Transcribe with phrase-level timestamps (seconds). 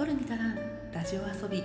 [0.00, 0.56] 取るに足らん
[0.94, 1.62] ラジオ遊び。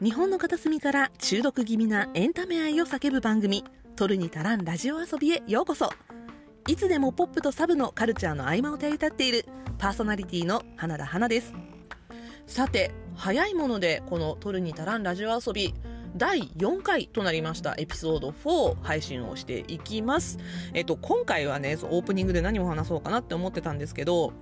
[0.00, 3.64] 日本の片隅から中毒気味なエンタメ愛を叫ぶ番組
[3.96, 5.90] 「取るに足らんラジオ遊び」へようこそ。
[6.68, 9.46] いつでもポップとサブのカルチャーの合間を手り立っている
[9.78, 11.52] パーソナリティの花田花です。
[12.46, 15.72] さて早いものでこの「取るに足らんラジオ遊び」
[16.16, 20.38] 第4回となりましたエピソード4配信をしていきます。
[20.74, 24.32] えっと、今回はね、オープニングで何を話そうかなって思ってたんですけど、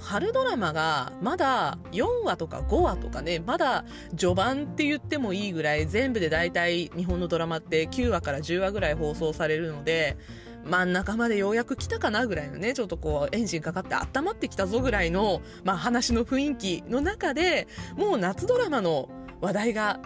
[0.00, 3.84] 春ドラマがまだ4話とか5話とかね、まだ
[4.16, 10.18] 序盤って言ってもいいぐらい全部で大体日本のドラマって9話から10話ぐらい放送されるので、
[10.66, 19.08] 真ん中までようやく来たかなぐらいのね、ちょっとこうエンジンかかって温まってきたぞぐらいの、まあ話の雰囲気の中で、もう夏ドラマの
[19.40, 20.00] 話題が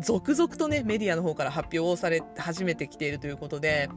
[0.00, 3.88] 続々とね、メディアの方から発表をされ始めてきているということで、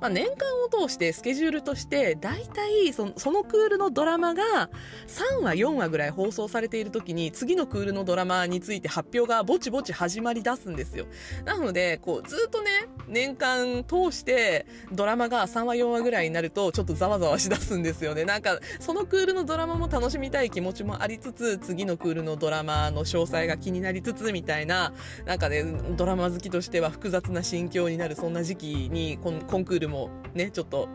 [0.00, 4.70] まあ、年間を通してスケジュールとして、大体その、そのクールのドラマが
[5.06, 11.06] 3話、4話ぐらい放送されている時に、次のクールのドラマについて発表がぼちぼち始まり出すんですよ。
[11.44, 12.70] なので、こう、ずっとね、
[13.08, 18.24] 年間通してドラマが3話、4話ぐらいになると、ちょっとざわざわしだすんですよね。
[18.24, 24.94] なんか、そのクールのドラマも楽しみたい気持ちもありつつ、次のクールのドラマの詳細が気になりつつ、みたいな、
[25.26, 25.64] なんかね、
[25.96, 30.88] ドラマ好きとしては複雑な心境になるそんな時期にコンコンクールもね、ちょっと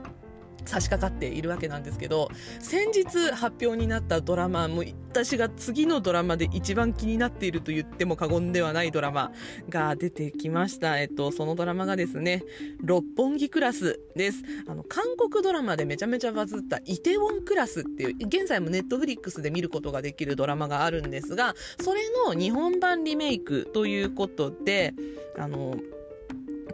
[0.66, 9.31] 差し掛かっているわけなんですけど、先日発表になったドラマ、も私が次のドラマで一番気になっていると言っても過言ではないドラマ
[9.69, 10.99] が出てきました。
[10.99, 12.43] えっと、そのドラマがですね、
[12.81, 14.43] 六本木クラスです。
[14.67, 24.93] あの、韓国ドラマでめちゃめちゃバズったイテウォンクラスっていう、現在もネットフリックスで見ることができるドラマがあるんですが、それの日本版リメイクということで、
[25.38, 25.77] あの、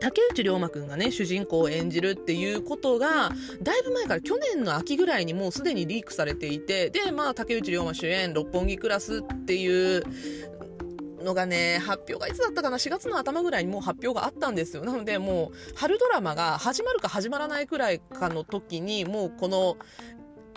[0.02, 3.32] 竹内涼真くんがね、主人公を演じるっていうことが、
[3.62, 10.04] だいぶ前から去年の秋ぐらいにもうすでにリークされていて、で、まあ、竹内涼真主演、六本木クラスっていう
[11.24, 14.84] のがね、発表がいつだったかな ?4 月の頭ぐらいにもう発表があったんですよ。
[14.84, 19.78] なのでもう、春ドラマが始まるか始まらないくらいかの時に、もうこの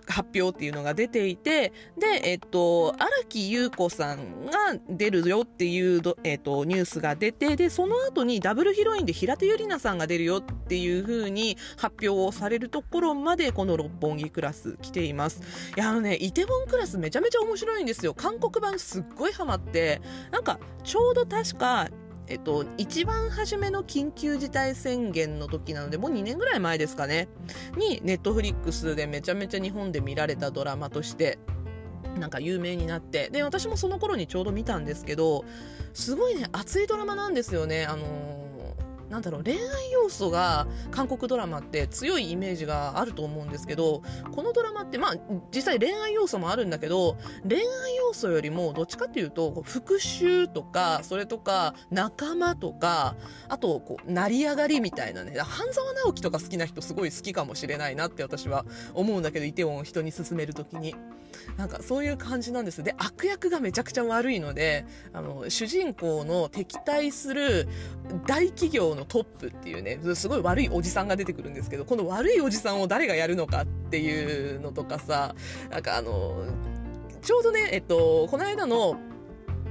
[0.06, 4.52] 発表っていうのが出ていて、で、えっと、荒木優子さんが
[4.88, 15.40] 出るよっていう、えっと、ニュースが出て、で、その後にダブルヒロインで平手友梨奈さんが出るよっていう風に発表をされるところまで、この六本木クラス来ています。
[15.76, 18.14] いや、あのね、イテウォンクラスめちゃめちゃ面白いんですよ。
[18.14, 20.00] 韓国版すっごいハマって、
[20.30, 21.88] なんか、ちょうど確か、
[22.26, 27.28] えっと、一番初めの緊急事態宣言の時なので、もう2年ぐらい前ですかね、
[27.76, 31.38] に、ネットフリックスでめちゃめちゃ日本で見られたドラマとして、
[32.18, 35.44] なんか有名になって、で、私もその頃にちょうど見たんですけど、
[35.92, 37.84] すごいね、熱いドラマなんですよね。
[37.84, 38.34] あのー
[39.14, 44.02] なんだろう、恋愛要素が韓国ドラマって強いイメージがあると思うんですけど、
[44.32, 45.14] このドラマって、まあ、
[45.54, 47.16] 実際恋愛要素もあるんだけど、
[47.48, 47.64] 恋愛
[47.96, 53.14] 要素よりも、どっちかっていうと、復讐とか、それとか、仲間とか、
[53.48, 60.96] あと、こう、成り上がりみたいなね、半沢直樹とか好きな人すごい好きかもしれないなって私は思うんだけど、イテウォンを人に勧めるときに。
[61.56, 62.82] なんかそういう感じなんです。
[62.82, 67.68] で、悪役がめちゃくちゃ悪いので、あの、主人公の敵対する
[68.26, 75.34] 大企業のトップっていうね、すごい悪いおじさんが出てくるんですけど、この悪いおじさんを誰がやるのかっていうのとかさ、
[75.70, 76.44] なんかあの、
[77.22, 78.96] ちょうどね、えっと、この間の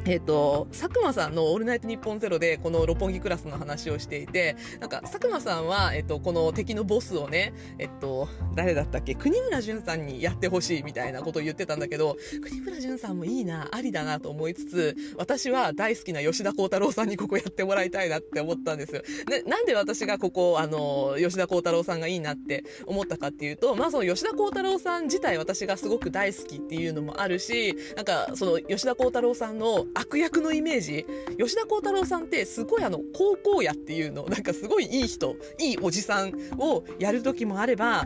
[0.05, 9.15] えっ、ー、と、佐久間さんのオールナイトニッポンゼロでこの六本木クラスの話をしていて、なんか佐久間さんは、えっ、ー、と、この敵のボスをね、えっ、ー、と、誰だったっけ？
[9.15, 19.03] 国村淳さんにやってほしいみたいなことを言ってたんだけど、国村淳さんもいいな、ありだなと思いつつ、私は大好きな吉田幸太郎さんにここやってもらいたいなって思ったんですよ。
[19.29, 31.05] で、なんで私がここ、あの、吉田幸太郎さんがいいなって思ったかっていうと、まあその吉田幸太郎さん自体私がすごく大好きっていうのもあるし、なんかその吉田幸太郎さんの悪役のイメージ？
[31.37, 38.05] 吉田鋼太郎さんってすごいあの高校やっていうのなんかすごいいい人いいおじさんをやる時もあれば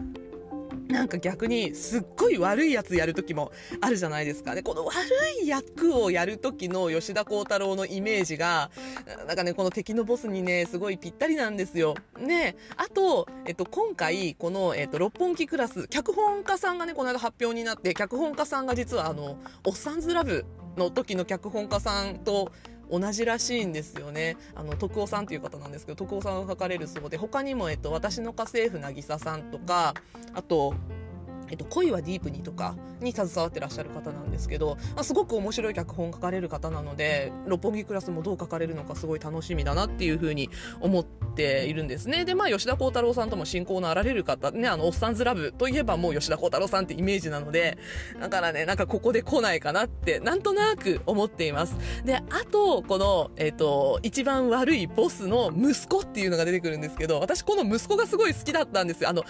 [0.88, 3.52] なんか逆にすっごい悪いやつやる時も
[3.82, 4.64] あるじゃないですかね。
[4.64, 4.96] この悪
[5.44, 8.72] い役をやる時の吉田鋼太郎のイメージが、
[9.28, 11.96] なんかね、この敵のボスにね、すごいぴったりなんですよ。
[12.18, 20.46] ね、あと、えっと、今回、この、えっと、六本木クラス、脚本家さんがね、この間発表になって、脚本家さんが実はあの、おっさんずラブ
[20.78, 22.52] の時の脚本家さんと
[22.90, 24.38] 同じらしいんですよね。
[24.56, 29.94] あの、徳尾さんという方なんですけど、徳尾さんが書かれるそうで、他にも、えっと、私の家政婦渚さんとか、
[30.34, 30.74] あと、
[31.50, 40.50] えっと、恋はディープにとかに携わってらっしゃる方なんですけど、まあ、すごく面白い脚本書かれる方なので六本木クラスもどう書かれるのかすごい楽しみだなっていうふうに
[40.82, 42.26] 思っているんですね。
[42.26, 47.78] でまあ吉田鋼太郎さんとも親交のあられる方ねあのおっさんずラブといえばもう吉田鋼太郎さんってイメージなので
[48.20, 51.76] だからねなんかここで来ないかなってなんとなく思っています。
[52.04, 59.10] であとこの、えっと、一番悪いボスの息子っていうのが出てくるんですけど私この息子がすごい好きだったんですよ。
[59.10, 59.24] あの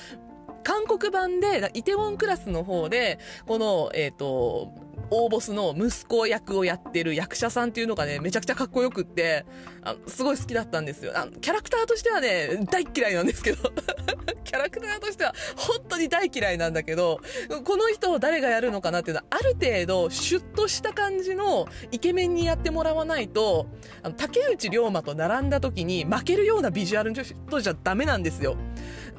[0.67, 4.73] 韓国版で、イテウォンクラスの方で、この、えっ、ー、と、
[5.09, 9.45] 大ボスの息子役をやってる役者さんっていうのがね、めちゃくちゃかっこよくって、
[9.81, 11.13] あすごい好きだったんですよ。
[11.15, 13.71] あキャラクターとしてはね、大嫌いなんですけど、
[14.43, 17.21] キャラクターとしては本当に大嫌いなんだけど、
[17.63, 23.67] この人を誰がやるのかなっていうのは、ある程度、シュッとした感じのイケメンにやってもらわないと、
[24.03, 28.57] あの竹内涼真と並んだ時に負けるようなビジュアルの人じゃダメなんですよ。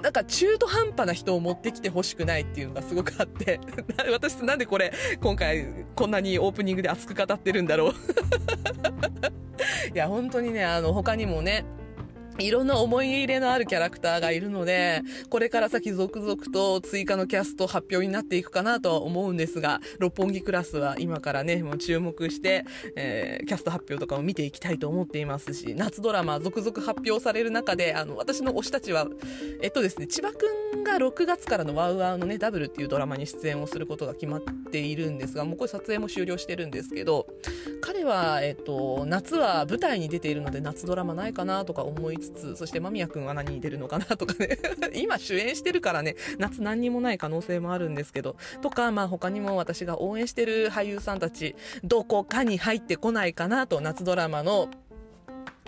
[0.02, 3.60] なんか中途半端な人を持ってきてほしくないっていうのがすごくあって、
[4.10, 7.94] 私なんでこれ、今回こんなにオープニングで熱く語ってるんだろう。
[9.94, 11.64] いや、本当にね、あの、他にもね、
[12.38, 22.64] いろんな思い入れのあるキャラクターがいるので、これから先続々と追加のキャスト発表になっていくかなとは思うんですが、六本木クラスは今からね、もう注目して、
[22.94, 29.08] えー、キャスト発表とかを見ていきたいと思っていますし、夏ドラマ続々発表される中で、あの、私の推したちは、
[29.60, 30.46] えっとですね、千葉く
[30.76, 37.26] んが6月からのワウワウのね、ダブルっていうドラマに出演をすることが決まっているんですが、もうこれ撮影も終了してるんですけど、
[37.80, 44.58] 彼は、えっと、夏は舞台に出ているので夏ドラマないかなとか思いつつ、そして間宮くんは何に出るのかなとかね
[44.94, 51.54] 今主演してるからね、夏何にもない可能性もあるんですけど、とか、まあ他にも私が応援してる俳優さんたち、
[51.84, 54.68] どこかに入ってこないかなと、夏ドラマの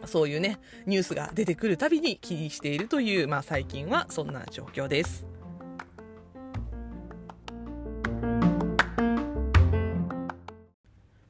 [0.06, 5.26] そういうね、ニュースが出てくるたびに気にしているという、まあ最近はそんな状況です。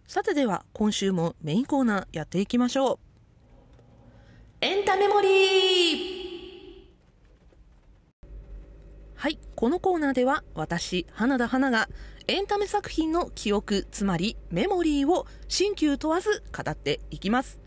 [0.06, 3.09] さてでは今週もメインコーナーやっていきましょう。
[4.62, 6.00] エンタメモリー
[9.14, 11.88] はい、このコーナーでは私、花田花が
[12.28, 17.58] エンタメ作品の記憶、つまりメモリーを新旧問わず語っていきます。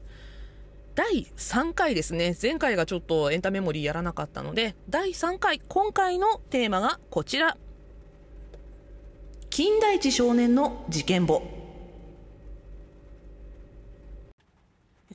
[0.94, 2.38] 第3回ですね。
[2.40, 7.58] 前回がちょっとエンタメモリーやらなかったので、第3回、今回のテーマがこちら。
[9.50, 11.42] 金田一少年の事件簿。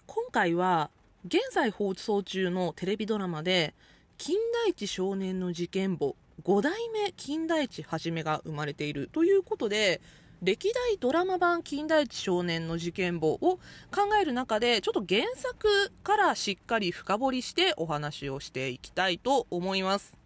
[0.07, 0.91] 今回は
[1.29, 3.75] 現在放送中のテレビドラマで
[4.17, 10.01] 金田一少年の事件簿5代目金田一はじめが生まれているということで
[10.43, 13.61] 歴代ドラマ版金田一少年の事件簿を考
[14.19, 20.18] える中でちょっと原作からしっかり深掘りしてお話をしていきたいと思います。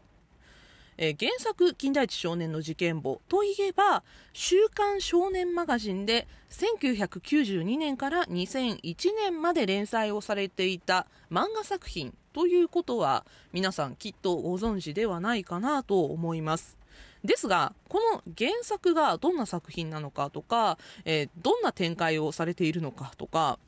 [1.05, 16.79] えー、原作「金田一少年の事件簿」といえば「週刊少年マガジン」で1992年から2001年まで連載をされていた漫画作品ということは皆さんきっとご存知ではないかなと思います。
[17.25, 23.59] ですが、この原作がどんな作品なのかとか、えー、どんな展開をされているのかとか、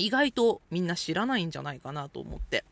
[0.00, 2.64] 意外とみんな知らないんじゃないかなと思って。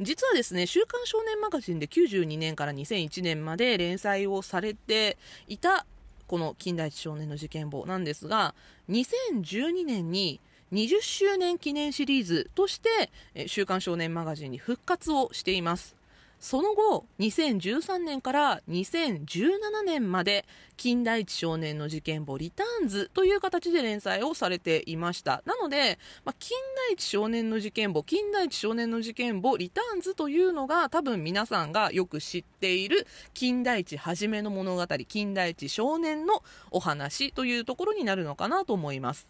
[0.00, 5.16] 実はですね、週刊少年マガジンで92年から2001年まで連載をされて
[5.46, 5.86] いた、
[6.26, 8.54] この金田一少年の事件簿なんですが、
[8.88, 10.40] 2012年に
[10.72, 15.99] 20周年記念シリーズとして、週刊少年マガジンに復活をしています。
[16.40, 20.46] その後、2013年から2017年まで、
[20.78, 25.42] 金田一少年の事件簿リターンズという形で連載をされていました。
[25.44, 26.56] なので、まあ、金
[26.88, 39.28] 田一少年の事件簿、金田一少年の事件簿リターンズというのが多分皆さんがよく知っている金田一はじめの物語、金田一少年のお話というところになるのかなと思います。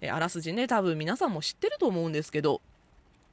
[0.00, 2.62] えあらすじね、多分皆さんも知ってると思うんですけど、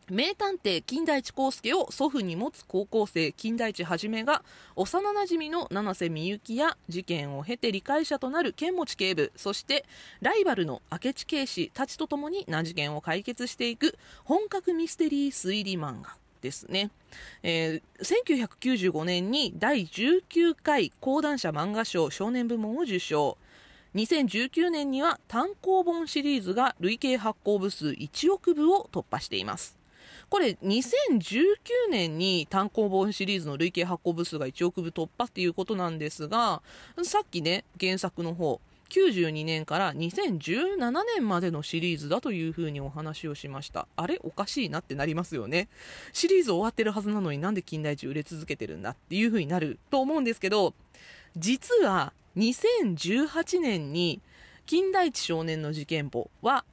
[0.09, 4.43] 名探偵金田一耕助を祖父に持つ高校生金田一はじめが
[4.75, 9.85] 幼なじみの七瀬美幸や事件を経て理解者となる剣持警部そして
[10.21, 16.91] ライバルの明智警視たちとともに難事件を解決していく本格ミステリー推理漫画ですね、
[17.41, 23.37] えー、1995年に第19回講談社漫画賞少年部門を受賞。
[23.95, 29.84] 2019年には単行本シリーズが累計発行部数1億部を突破しています。
[30.29, 31.55] これ2019
[31.89, 36.61] 年に単行本シリーズの累計発行部数が1億部突破っていうことなんですが、
[37.03, 43.87] さっきね、原作の方、92年から2017年までのシリーズだというふうにお話をしました。
[43.95, 45.69] あれおかしいなってなりますよね。
[46.13, 50.73] シリーズ終わってるはずなのになんで金田一売れ続けてるんだっていうふうになると思うんですけど、
[51.35, 54.21] 実は2018年に
[54.65, 56.63] 金田一少年の事件簿は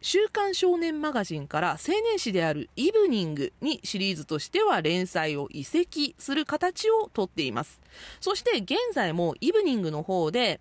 [0.00, 7.80] 週刊少年マガジンから青年誌であるイブニングにシリーズとしては連載を移籍する形をとっています。
[8.20, 10.60] そして現在もイブニングの方で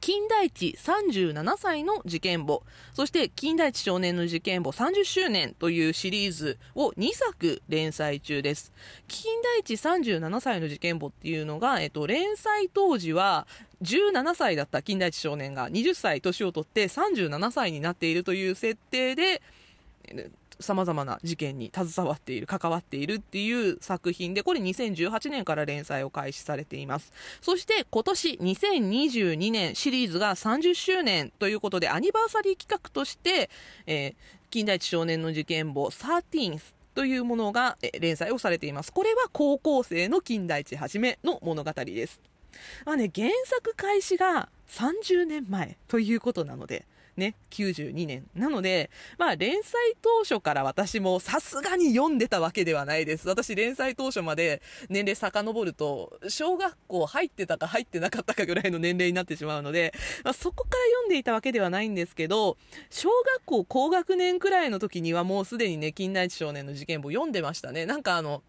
[0.00, 2.62] 金田一37歳の事件簿、
[2.94, 8.72] そして金田一少年の事件簿30周年というシリーズを2作連載中です。
[9.08, 13.46] 金田一37歳の事件簿っていうのが、えっと、連載当時は
[13.82, 19.42] 17歳だった金田一少年が20歳年を取って37歳になっているという設定で、
[20.60, 27.12] さまざまな事件に携わっている、関わっているっていう作品で、これ2018年から連載を開始されています。
[27.40, 33.50] そして今年2022年シリーズが30周年ということで、アニバーサリー企画として、
[33.86, 34.14] えー、
[34.50, 36.60] 金田一少年の事件簿 13th
[36.94, 38.92] というものが連載をされています。
[38.92, 42.20] これは高校生の金田一はじめの物語です。
[42.84, 46.86] まあね、原作開始が30年前ということなので、
[47.20, 48.26] ね、92年。
[48.34, 53.28] なので、まあ連載当初から私もさすがに読んでたわけではないです。
[53.28, 59.92] 私連載当初まで年齢遡ると、小学校入ってたか入ってなかったかぐらいの年齢になってしまうので、
[60.24, 62.56] まあ、そこから読んでいたわけではないんですけど、
[62.88, 67.86] 小学校高学年くらいの時にはもうすでにね、近代一少年の事件簿読んでましたね。
[67.86, 68.42] なんかあの、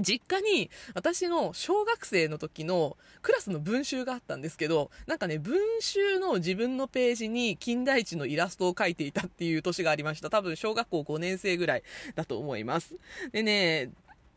[0.00, 10.30] 実家に私の小学生の時のクラスの文集があったんですけど、なんかね、文集の自分のページに金田一のイラストを描いていたっていう年がありました。
[10.30, 11.82] 多分小学校5年生ぐらい
[12.14, 12.96] だと思います。
[13.32, 13.90] でね、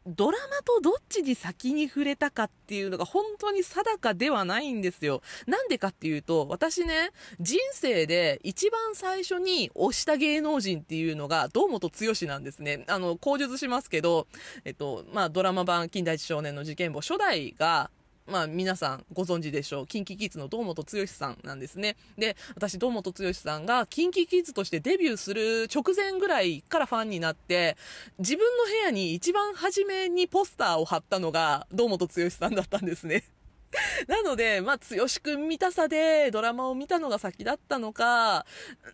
[0.07, 5.21] ドラマとどっちに先に触れたかっていうのが本当に定かではないんですよ。
[5.45, 12.83] なんでかっていうと、私ね、人生で一番最初に推した芸能人っていうのが堂本剛なんですね。
[12.87, 14.27] あの、口述しますけど、
[14.65, 17.91] えっと、まあ、ドラマ版金田一少年の事件簿初代が、
[18.27, 19.87] まあ皆さんご存知でしょう。
[19.87, 21.95] キンキキッズの堂本剛さんなんですね。
[22.17, 27.77] で、私堂本剛さんがキンキキッズとしてデビューする直前ぐらいからファンになって、
[28.19, 33.23] 自分の部屋に一番初めにポスターを貼ったのが堂本剛さんだったんですね。
[34.07, 38.45] なので、まあ、剛くん見たさでドラマを見たのが先だったのか、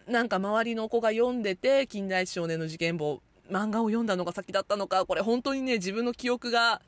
[0.07, 6.81] なんか周りの子が読んでて、近代少年の事件簿、漫画を読んだのが先だったのか、これ本当にね、自分の記憶が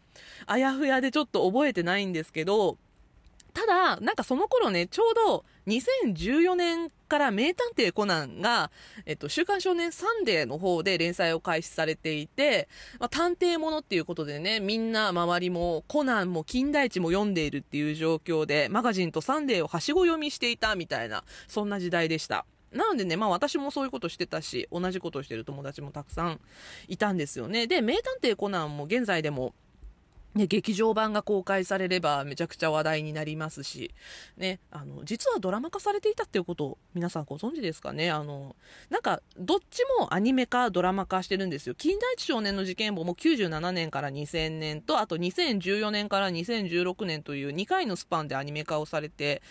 [0.46, 2.78] あやふやでちょっと覚えてないんですけど、
[3.54, 8.72] ただ、なんかその頃ね、ちょうど2014年から名探偵コナンが、
[9.06, 22.46] えっと、週刊少年サンデーの方で連載を開始されていて、まあ、探偵ものっていうことでね、みんな周りもコナンも金田一も読んでいるっていう状況で、マガジンとサンデーをはしご読みしていたみたいな、そんな時代でした。
[22.72, 26.40] なのでね、まあ私もそういうことしてたし、同じことをしてる友達もたくさん
[26.88, 27.66] いたんですよね。
[27.66, 29.54] で、名探偵コナンも現在でも
[30.36, 33.92] ね、劇場版が公開されればめちゃくちゃ話題になりますし、
[34.38, 38.12] ね、あの、実はドラマ化されていたっていうことを皆さんご存知ですかね？
[38.12, 38.56] あの、
[38.90, 41.76] なんか、どっちもアニメ化、ドラマ化してるんですよ。
[41.76, 49.42] 近代一少年の事件簿も97年から2000年と、あと2014年から2016年という2回のスパンでアニメ化をされて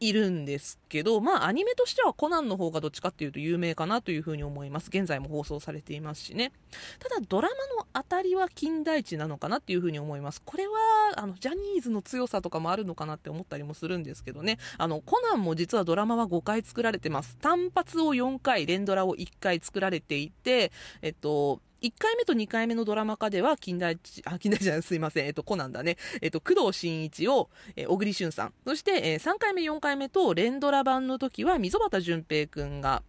[0.00, 4.88] いるんですけど、まあアニメとしてはコナンの方がどっちかっていうと有名かなというふうに思います。
[4.88, 6.52] 現在も放送されていますしね。
[6.98, 10.42] ただドラマの当たりは金田一なのかなっていうふうに思います。
[10.44, 10.72] これは
[11.16, 14.58] あのジャニーズの強さとかもあるのかなって思ったりもするんですけどね。
[14.78, 17.36] あのコナンも実はドラマは5回作られてます。
[17.38, 20.72] 単発を4回、連ドラを1回作られていて、
[21.02, 25.98] えっと、1回目と2回目のドラマ化では、近代地、あ、近代じゃない、すいません、えっと、コナンだね。
[26.22, 28.54] えっと、工藤新一を、えー、小栗旬さん。
[28.66, 33.02] そして、えー、3回目、4回目と、連ドラ版の時は、溝端淳平くんが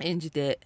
[0.00, 0.60] 演じて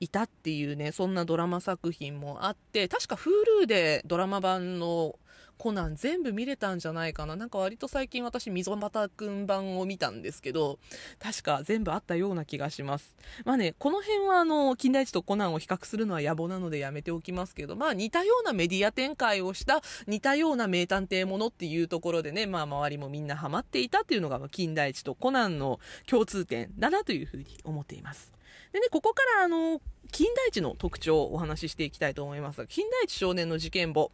[0.00, 5.18] いたっていうね、そんなドラマ作品もあって、確か Hulu でドラマ版の
[5.58, 7.36] コナン全部見れたんじゃないかな。
[7.36, 10.78] なんか割と最近私、溝端くん版を見たんですけど、
[11.18, 13.16] 確か全部あったような気がします。
[13.44, 28.32] まあね、この辺はあの、金田一とコナンを比較するのは野暮なのでやめておきますけど、まあ似たようなメディア展開をした似たような名探偵ものっていうところでね、まあ周りもみんなハマっていたっていうのが金田一とコナンの共通点だなというふうに思っています。
[28.72, 34.10] でね、ここからあの、金田一の特徴をお話ししていきたいと思いますが、金田一少年の事件簿。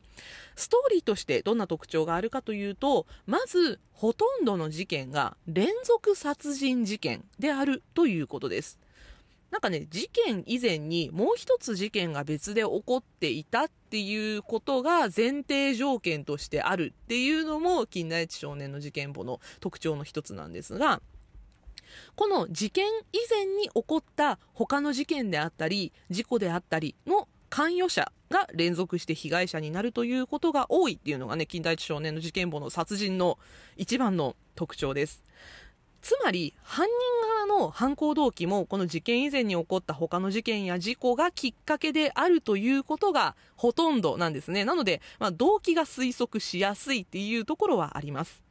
[0.56, 8.78] ストーリーとしてどんな特徴があるかというと、まず、ほとんどの事件が連続殺人事件であるということです。
[9.54, 21.00] なんかね、事件以前にもう一つ事件が別で起こっていたっていうことが前提条件としてあるっていうのも、金田一少年の事件簿の特徴の一つなんですが、
[22.16, 33.38] この事件以前に起こった他の事件であったり、事故であったりの関与者が連続して被害者になるということが多いっていうのがね、近代一少年の事件簿の殺人の
[33.76, 35.22] 一番の特徴です。
[36.04, 44.66] つまり、犯人側の犯行動機も、この事件以前に起こった他の事件や事故がきっかけであるということがほとんどなんですね。
[44.66, 48.42] なので、まあ、動機が推測しやすいっていうところはあります。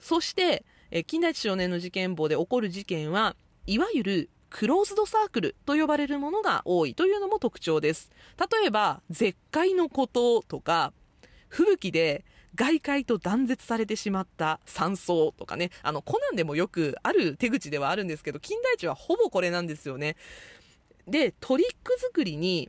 [0.00, 3.34] そして、え近代一少年の事件簿で起こる事件は、
[3.66, 8.10] いわゆるクローズドサークルと呼ばれるものが多いというのも特徴です。
[8.38, 10.92] 例えば、絶海のこととか、
[11.48, 20.16] 吹雪で外界と断絶されてしまった山荘とかね、あの、コナンでもよくある手口ではあるんですけど、金田一はほぼこれなんですよね。
[21.08, 22.68] で、トリック作りに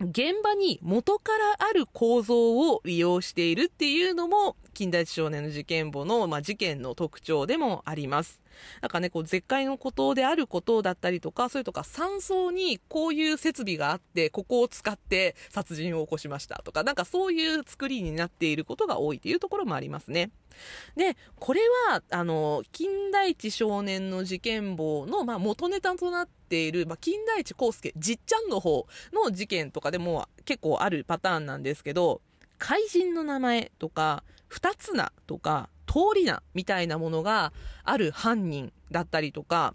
[0.00, 8.40] 現場に元からある構造を利用しているっていうのも、近代一少年の事件簿の、まあ、事件の特徴でもあります。
[8.80, 20.30] なんかね、こう、絶海のことであることだったりとか、それとか山荘にこういう設備があって、ここを使って殺人を起こしましたとか、なんかそういう作りになっていることが多いというところもありますね。
[20.96, 32.20] で、これは、あの、金田一少年の事件簿の、まあ、元ネタとなってている、まあ、金田一耕助、じっちゃんの方の事件とかでも結構あるパターンなんですけど、
[32.58, 37.52] 怪人の名前とか、二つ名とか、通り名みたいなものが
[37.84, 39.74] ある犯人だったりとか、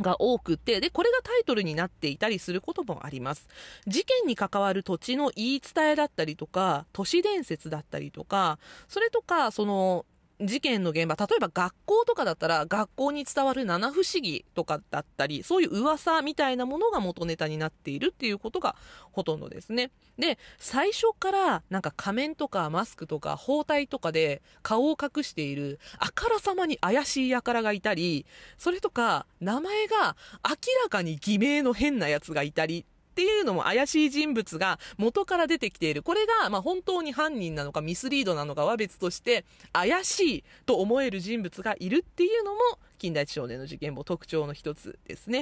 [0.00, 3.48] が多くて、で、これがタイトルになっていたりすることもあります。
[3.86, 10.06] 事件に関わる土地の言い伝えだったりとか、都市伝説だったりとか、それとか、その、
[10.40, 18.76] 事件の現場、例えば学校とかだったら、学校に伝わる七不思議とかだったり、そういう噂みたいなものが元ネタになっているっていうことが
[19.10, 19.90] ほとんどですね。
[20.16, 28.24] で、最初からなんか仮面とかマスクとか包帯とかで顔を隠しているあからさまに怪しい輩がいたり、
[28.58, 30.16] それとか名前が
[30.48, 32.86] 明らかに偽名の変なやつがいたり
[33.18, 36.04] っていうのも怪しい人物が元から出てきている。
[36.04, 42.60] これが、まあ、本当に犯人なのかミスリードなのかは別として、怪しいと思える人物がいるっていうのも、
[42.96, 45.40] 近代一少年の事件簿特徴の一つですね。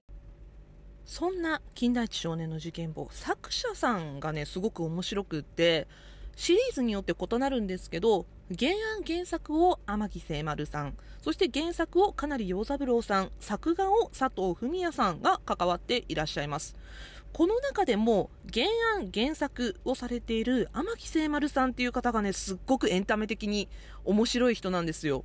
[1.04, 5.86] そんな近代一少年の事件簿、作者さんがね、すごく面白くって、
[6.34, 8.24] シリーズによって異なるんですけど、
[8.58, 16.76] 原案原作を天城聖丸さん、そして原作をかなり陽三郎さん、作画を佐藤文也さんが関わっていらっしゃいます。
[17.36, 23.68] この中でも原案原作をされている天城聖丸さんっていう方がねすっごくエンタメ的に
[24.06, 25.22] 面白い人なんですよ。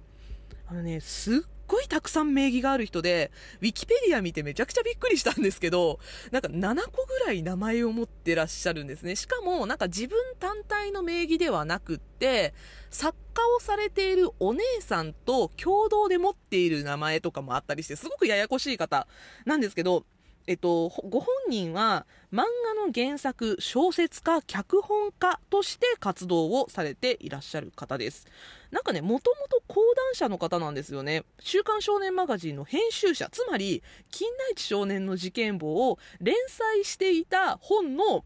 [0.68, 6.00] あのねすっごいたくさん名義がある人でウィキペディア見てめちゃくちゃびっくりしたんですけど
[6.32, 9.16] なんか7個ぐらい名前を持ってらっしゃるんですね。
[9.16, 12.54] しかもなんか自分単体の名義ではなくって
[12.90, 19.08] 作家をされているお姉さんと共同で持っている名前とかもあったりしてすごくややこしい方
[19.46, 20.04] なんですけど
[20.48, 28.28] えっと、ご本人は漫画の原作、小説家、脚本家として活動をされていらっしゃる方です。
[28.72, 31.24] なんかね、もともと講談社の方なんですよね。
[31.40, 38.24] 週刊少年マガジンの編集者、つまり、金田一少年の事件簿を連載していた本の、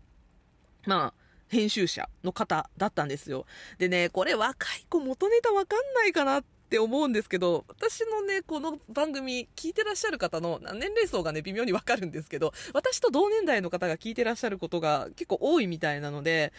[0.86, 3.46] まあ、編集者の方だったんですよ。
[3.78, 16.54] でね、これ若い子元ネタわかんないかなっって思うんですけど、私のね、この番組聞いてらっしゃる方の年齢層がね、微妙にわかるんですけど、私と同年代の方が聞いてらっしゃることが結構多いみたいなので、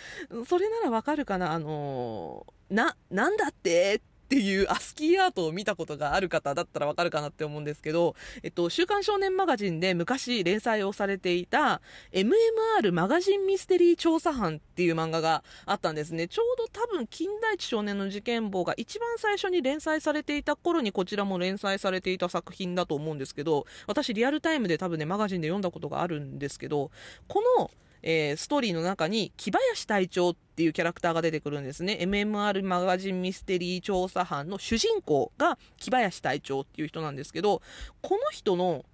[0.48, 4.00] それならわかるかな、あのな、なんだって？
[4.26, 11.80] っていうアスキーアートを見たことがある方だったらわかるかなって思うんですけど、えっと、週刊少年マガジンで昔連載をされていた
[12.12, 16.26] MMR マガジンミステリー調査班っていう漫画があったんですね。
[16.26, 26.90] ちょうど多分近代一少年の事件簿が一番最初に連載されていた頃にこちらも連載されていた作品だと思うんですけど、私リアルタイムで多分ね、マガジンで読んだことがあるんですけど、
[27.28, 27.70] この
[28.02, 31.98] えー、ストーリーの中に木林隊長っていうキャラクターが出てくるんですね。
[32.00, 37.62] MMR マガジンミステリー調査班の主人公が木林隊長っていう人なんですけど、
[38.02, 38.84] この人の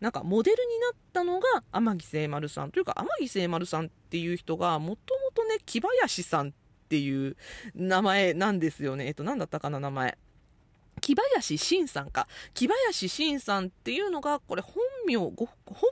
[0.00, 6.52] なんかモデルになったのが天城聖丸さんというか天城聖丸さんっていう人がもともとね木林さんっ
[6.88, 7.36] ていう
[7.76, 9.06] 名前なんですよね。
[9.06, 10.18] えっと何だったかな名前。
[11.02, 12.26] 木林慎さんか。
[12.54, 15.48] 木林慎さんっていうのが、これ本名、本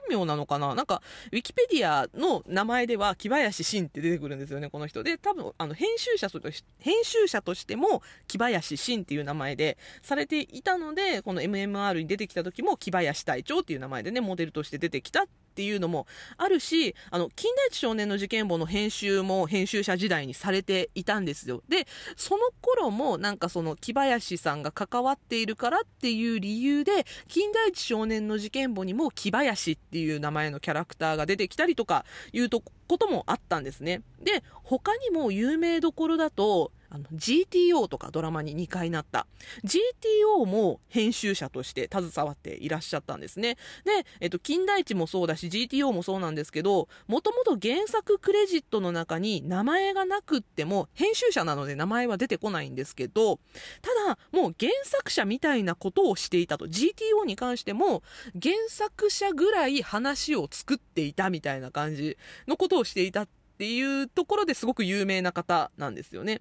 [0.09, 0.75] 名なのかな？
[0.75, 5.03] なんか、ウィキペディアの名前では木林慎って出てくるんですよね、この人。
[5.03, 15.27] で、多分、あの、編集者として、編集者としても木林慎っていう名前でされていたので、この MMR に出てきた時も木林隊長っていう名前でね、モデルとして出てきた
[15.61, 16.07] っていうのも
[16.39, 21.63] あるし、あの、金田一少年の事件簿の編集も編集者時代にされていたんですよ。
[21.69, 34.03] で、その頃もなんかその木林さんが関わっているからっていう理由で、金田一少年の事件簿にもも木林っていう名前のキャラクターが出てきたりとかいうとこともあったんですね。
[34.23, 39.27] で、他にも有名どころだと、あの GTO とかドラマに2回なった。
[39.65, 43.57] GTO も編集者として携わっていらっしゃったんですね。
[43.85, 53.39] で、えっと、金田一もそうだし GTO もそうなんですけどもともと原作クレジットの中に名前がなくっても編集者なので名前は出てこないんですけど
[53.83, 56.67] ただもう原作者みたいなことをしていたと。
[56.67, 58.03] GTO に関しても
[58.41, 62.17] 原作者ぐらい話を作っていたみたいな感じ
[62.49, 66.41] のことをしていたっていうところですごく有名な方なんですよね。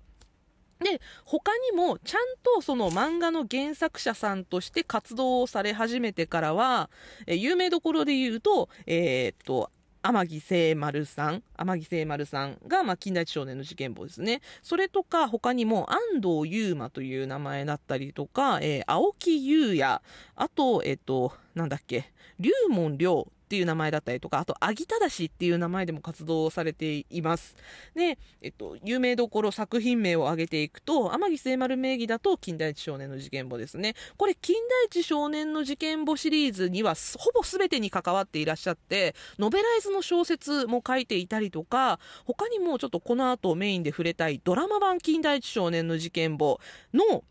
[0.79, 6.89] で、他にも、ちゃんとその漫画の原作者さんとして活動をされ始めてからは、
[7.27, 9.69] え有名どころで言うと、えー、っと、
[10.01, 14.39] 天城聖丸さん、天城聖丸さんが、まあ、近代一少年の事件簿ですね。
[14.63, 20.01] それとか、他にも、安藤優馬という名前だったりとか、えー、青木優也、
[20.37, 27.55] あと、えっ、と、なんだっけ、龍門亮っていう名前だったりとか、あと、アギタダシっていう名前でも活動されています。
[27.95, 33.95] で、えっと、有名どころ作品名を挙げていくと、天城聖丸名義だと、近代一少年の事件簿ですね。
[34.17, 46.59] これ、近代一少年の事件簿シリーズには、ほぼ全てに関わっていらっしゃって、ノベライズの小説も書いていたりとか、他にもちょっとこの後メインで触れたいドラマ版近代一少年の事件簿
[46.93, 47.23] の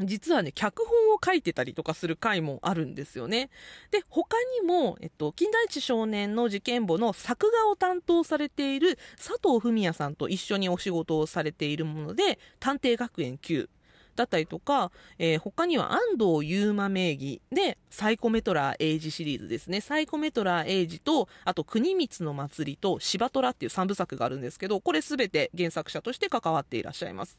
[0.00, 3.50] 実はね、脚本を書いてたりとかする回もあるんですよね。
[3.90, 13.68] で、他にも、えっと、金田一少年の事件簿の作画を担当されている佐藤文也さんと一緒にお仕事をされているもので、探偵学園9
[14.16, 19.80] だったりとか、えー、他には安藤優馬名義で、サイコメトラーエイジシリーズですね。
[19.80, 27.38] サイコメトラーエイジと、あと国光の祭りと芝虎っていう3部作があるんですけど、これすべて原作者として関わっていらっしゃいます。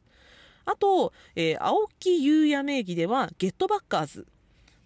[0.66, 4.28] あと、えー、青木優也名義では、ゲットバッカーズ。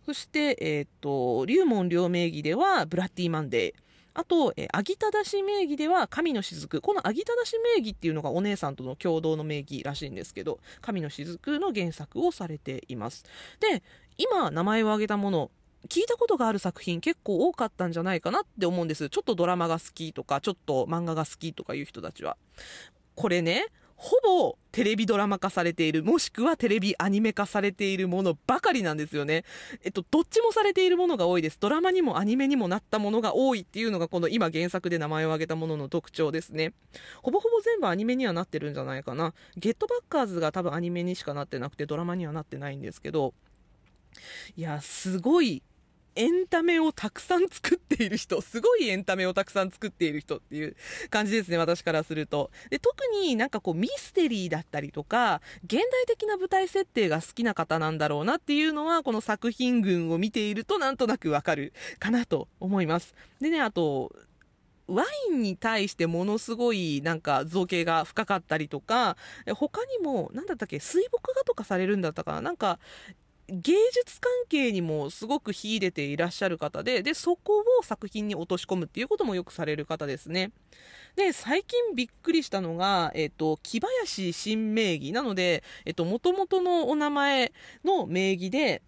[0.05, 3.81] そして、えっ、と、龍門両名義では、ブラッディマンデー。
[4.13, 6.81] あと、えー、アギタダシ名義では、神の雫。
[6.81, 13.25] このアギタダシ名義っていうのがお姉さんとの共同の名義らしいんですけど、神の雫の原作をされています。
[13.59, 13.83] で、
[14.17, 15.51] 今、名前を挙げたもの、
[15.87, 19.09] 聞いたことがある作品結構多かったんじゃないかなって思うんです。
[19.09, 22.37] ちょっとドラマが好きとか、ちょっと漫画が好きとかいう人たちは。
[23.15, 29.43] これね、ほぼテレビドラマ化されている、もしくはテレビアニメ化されているものばかりなんですよね。
[29.83, 31.57] えっと、どっちもされているものが多いです。
[31.59, 36.73] ドラマにもアニメにもなったものが多いっていうのがこの今原作で名前を挙げたものの特徴ですね。
[37.23, 39.33] ほぼほぼ全部アニメにはなってるんじゃないかな。
[39.55, 43.33] ゲットバッカーズが多分アニメにしかなってなくてドラマにはなってないんですけど、
[44.55, 45.63] いや、すごい
[46.17, 50.75] エンタメをたくさん作っている人、すごいエンタメをたくさん作っている人っていう
[51.11, 52.49] 感じですね、私からすると。
[52.71, 63.13] で、特になんかこうミステリーだったりとか、現代的な舞台設定が好きな方なんだろうなっていうのは、この作品群を見ているとなんとなくわかるかなと思います。
[63.39, 64.11] でね、あと、
[64.87, 69.17] ワインに対してものすごいなんか造形が深かったりとか、
[69.53, 72.79] 他にも、なんだったっけ、水墨画とかされるんだったかななんか、
[73.49, 80.51] 芸術関係にもすごく秀でていらっしゃる方で、で、そこを作品に落とし込むっていうこともよくされる方ですね。
[81.15, 86.31] で、最近びっくりしたのが、えっ、と、木林新名義なので、えっ、と、もと
[86.61, 88.81] のお名前の名義で、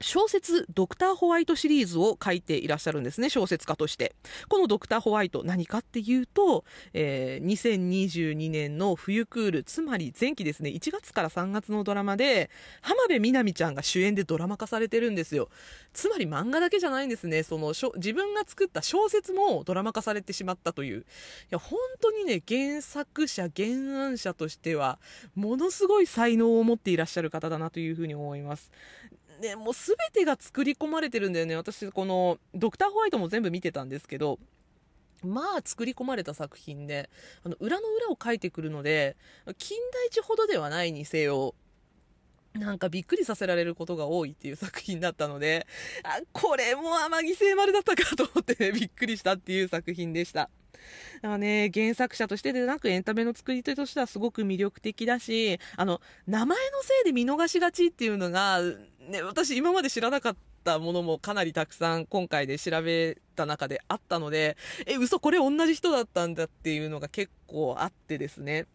[0.00, 4.14] 小説ドクターホワイトシリーズを書いていらっしゃるんですね、小説家として。
[4.48, 15.48] このドクターホワイト何かっていうと、えー、2022年の冬クール、つまり前期ですね、1月から3月のドラマで、浜辺美波ちゃんが主演でドラマ化されてるんですよ。
[15.92, 21.00] つまり漫画だけじゃないんですね、その、自分が作った小説もドラマ化されてしまったという。
[21.00, 21.04] い
[21.50, 23.68] や、本当にね、原作者、原
[24.00, 25.00] 案者としては、
[25.34, 28.70] ものすごい才能を持っていらっしゃる方だなというふうに思います。
[29.40, 31.56] ね、もう全てが作り込まれてるんだよね。
[31.56, 34.38] 私、この、ドクターホワイトも全部見てたんですけど、
[35.22, 37.10] まあ作り込まれた作品で、
[37.44, 39.16] あの、裏の裏を書いてくるので、
[39.58, 41.54] 近代一ほどではないにせよ、
[42.54, 45.66] なんかびっくりさせられることが多いっていう作品だったので、
[46.02, 50.50] あ、これも天城聖丸だったかと思ってね、 びっくりしたっていう作品でした。
[51.16, 58.60] だからね、原作者としてでなくエンタメの作り手としてはすごく魅力的だし、あの、名前のせいで見逃しがちっていうのが、
[59.08, 68.66] ね、私今まで知らなかったものもかなりたくさん今回で調べた中であったので、え、嘘これ同じ人だったんだっていうのが結構あってですね。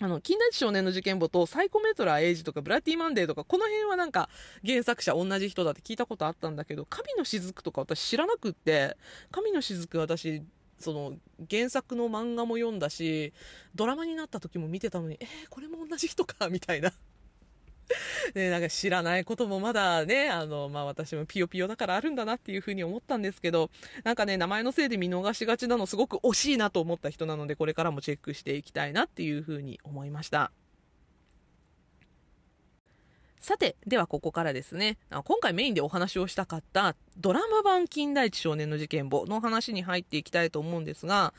[0.00, 4.28] あの、近代一少年の事件簿とサイコメトラーエイジとかブラッディマンデーとか、この辺はなんか
[4.66, 8.96] 原作者同じ人だって聞いたことあったんだけど、神の雫とか私知らなくって、
[9.30, 10.42] 神の雫私、
[10.80, 11.14] その
[11.48, 13.32] 原作の漫画も読んだし、
[13.76, 16.92] ドラマになった時も見てたのに、えー、これも同じ人かみたいな
[18.34, 23.70] ね、なんか知らないこともまだね、あの、まあ私もピヨピヨだからあるんだなっていうふうに思ったんですけど、
[24.02, 30.50] なんかね、名前のせいで見逃しがちなのすごく惜しいなと思った人なので、これからもチェックしていきたいなっていうふうに思いました。
[33.38, 41.32] さて、ではここからですね、今回メインでお話をしたかったドラマ版金田一少年の事件簿の話に入っていきたいと思うんですが、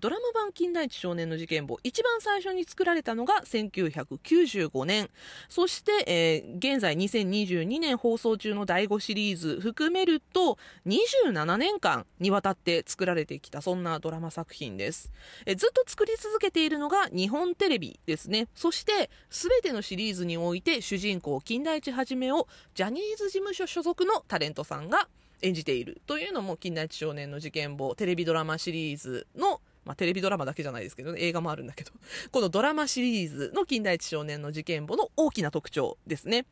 [0.00, 5.08] ドラマ版金田一少年の事件簿、一番最初に作られたのが1995年、
[5.48, 15.10] そして、えー、現在2022年放送中の第5シリーズ含めると27年間にわたって作られてきたそんなドラマ作品です。
[15.44, 18.48] えー、ずっと作り続けているのが日本テレビですね。
[18.54, 25.08] そして全てのシリーズにおいて主人公金田一はじめをジャニーズ事務所所属のタレントさんが
[25.46, 31.92] 演じているというのも金田一少年の事件簿テレビドラマシリーズのまあ、テレビドラマだけじゃないですけどね、映画もあるんだけど、
[32.32, 36.44] このドラマシリーズの金田一少年の事件簿の大きな特徴ですね。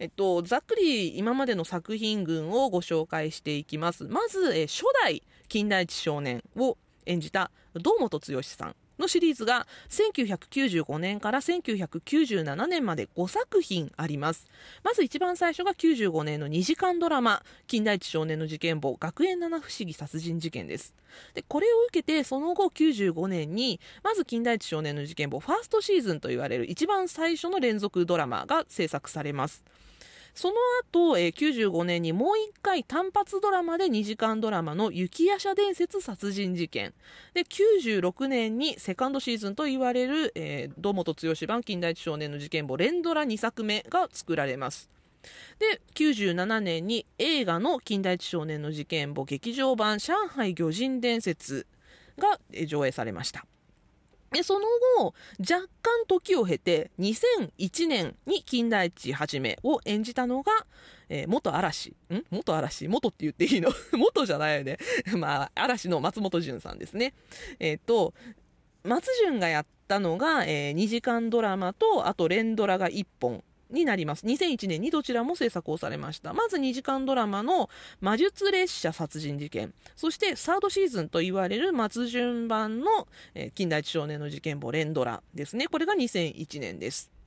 [0.00, 4.08] えっと、ざっくり今までの作品群をご紹介していきます。
[4.08, 8.76] まず、え初代金田一少年を演じた堂本剛さん。
[9.00, 14.46] のシリーズが1995年から1997年まで5作品あります。
[14.84, 20.94] まず一番最初が95年の2時間ドラマ「金田一少年の事件簿学園七不思議殺人事件」です。
[21.34, 29.64] でこれを受けてその後95年にまず金田一少年の事件簿ファーストシーズンと言われる一番最初の連続ドラマが制作されます。
[30.34, 30.54] その
[30.92, 36.94] 後、えー、95年にもう一回単発ドラマで2時間ドラマの雪夜叉伝説殺人事件。
[37.34, 44.88] で、96年にセカンドシーズンと言われる、えー、堂本剛版近代一少年の事件簿連ドラ2作目が作られます。
[45.58, 51.66] で、97年に映画の近代一少年の事件簿劇場版上海魚人伝説
[52.18, 53.44] が上映されました。
[54.32, 54.66] で、その
[54.98, 60.52] 後、若干時を経て、2001年に金田一はじめを演じたのが、
[61.08, 61.96] えー、元嵐。
[62.10, 62.22] ん？
[62.30, 62.86] 元嵐？
[62.86, 63.70] 元って言っていいの？
[63.98, 64.78] 元じゃないよね。
[65.18, 67.14] まあ、嵐の松本潤さんですね。
[67.58, 68.14] えっ、と、
[68.84, 73.42] 松潤がやったのが、えー、2時間ドラマと、あと連ドラが1本。
[73.70, 74.26] になります。
[74.26, 76.32] 2001年にどちらも制作をされました。
[76.32, 85.66] まず2時間ドラマの魔術列車殺人事件、そしてサードシーズンと言われる末順版の、えー、近代一少年の事件簿連ドラですね。
[85.68, 87.19] これが2001年です。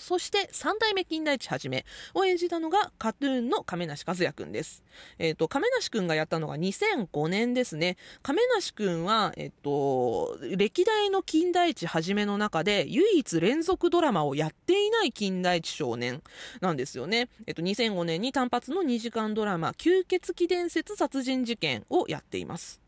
[0.00, 4.82] そして三代目金田一はじめを演じたのがカトゥーンの亀梨和也くんです。
[5.18, 7.96] えっ、ー、と、亀梨くんがやったのが2005年ですね。
[8.22, 16.22] 亀梨くんは、えっ、ー、と、歴代の金田一はじめの中で唯一連続ドラマをやっていない金田一少年
[16.60, 17.28] なんですよね。
[17.46, 22.85] えっ、ー、と、2005年に単発の2時間ドラマ吸血鬼伝説殺人事件をやっています。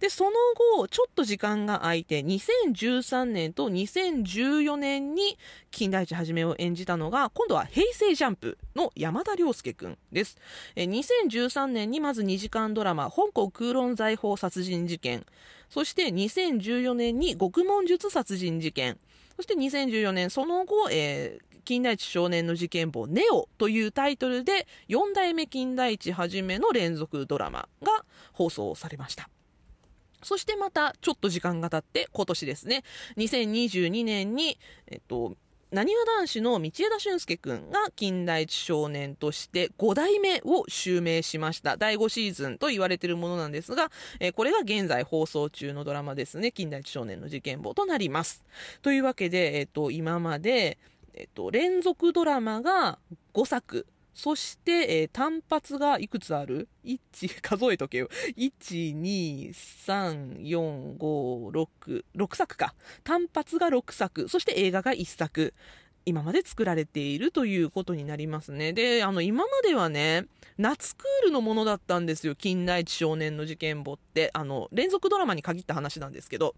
[0.00, 0.30] で、その
[0.76, 5.38] 後、ちょっと時間が空いて、2013年と2014年に
[5.70, 10.36] 金田一はじめを演じたのが、今度は平成ジャンプの山田涼介くんです。
[10.74, 15.24] え2013年にまず2時間ドラマ、香港空論財宝殺人事件。
[15.68, 18.98] そして2014年に極門術殺人事件。
[19.36, 29.28] そして2014年、その後、えー、金田一少年の事件簿ネオというタイトルで4代目金田一はじめの連続ドラマが放送されました。
[30.26, 32.82] そしてまたちょっと時間が経って今年ですね、
[33.16, 34.58] 2022年に、
[34.88, 35.36] えっと、
[35.70, 41.76] なにわ男子の道枝俊介くんが近代一少年として5代目を襲名しました。
[41.76, 46.50] 第5シーズンと言われているものなんですが、えー、これが現在放送中のドラマですね。
[46.50, 48.44] 近代一少年の事件簿となります。
[48.82, 50.78] というわけで、えっ、と、今まで、
[51.14, 52.98] えっ、と、連続ドラマが
[53.34, 58.08] 5作、そして、えー、単発がいくつある ?1、数えとけよ。
[58.38, 62.74] 1、2、3、4、5、6、6作か。
[63.04, 64.26] 単発が6作。
[64.30, 65.52] そして映画が1作。
[66.08, 68.72] 今まで作られているということになりますね。
[68.72, 72.36] で、あの、今まではね、夏クールのものだったんですよ。
[72.36, 74.30] 金田一少年の事件簿って。
[74.32, 76.54] あの、連続ドラマに限った話なんですけど、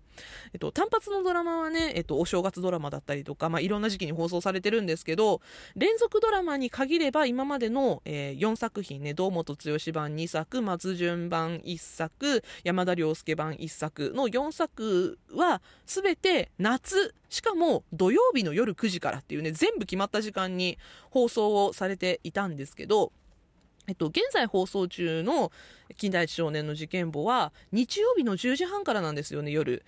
[0.53, 5.41] えっと、単発のドラマはね、えっと、お正月ドラマだったりとか、まあ、いろんな時期に放送されてるんですけど、
[5.77, 20.79] 連続ドラマに限れば今までの、えー、4作品ね、堂本剛版2作、松潤版1作、山田涼介版1作の4作は、すべて夏、しかも土曜日の夜9時からっていうね、全部決まった時間に
[21.11, 23.13] 放送をされていたんですけど、
[23.87, 25.51] えっと、現在放送中の
[25.97, 29.83] 近代一少年の事件簿は日曜日の10時半からなんですよね、夜。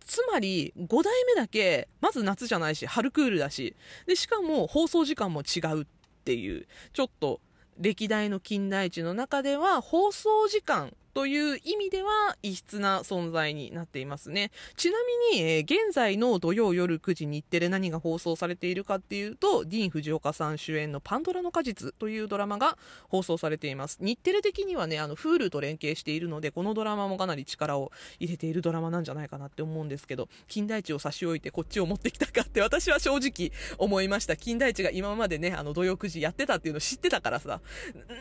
[0.00, 3.76] つまり、5代目だけ、まず夏じゃないし、春クールだし、
[4.06, 5.86] で、しかも放送時間も違うっ
[6.24, 7.40] ていう、ちょっと
[7.78, 14.50] 歴代の金田一の中では放送時間という意味では異質な存在になっていますね。
[14.76, 14.96] ちな
[15.32, 23.98] みに、えー、現在の土曜夜9時日テレ何が放送されているかっていうと、ディーン・フジオカさん主演のパンドラの果実というドラマが放送されています。
[24.00, 34.36] 日テレ的にはね、あの、Hulu と連携しているので、このドラマもかなり力を入れているドラマなんじゃないかなって思うんですけど、金田一を差し置いてこっちを持ってきたかって私は正直思いました。
[34.36, 37.60] 金田一が今までね、あの、土曜9時やってたっていうの知ってたからさ、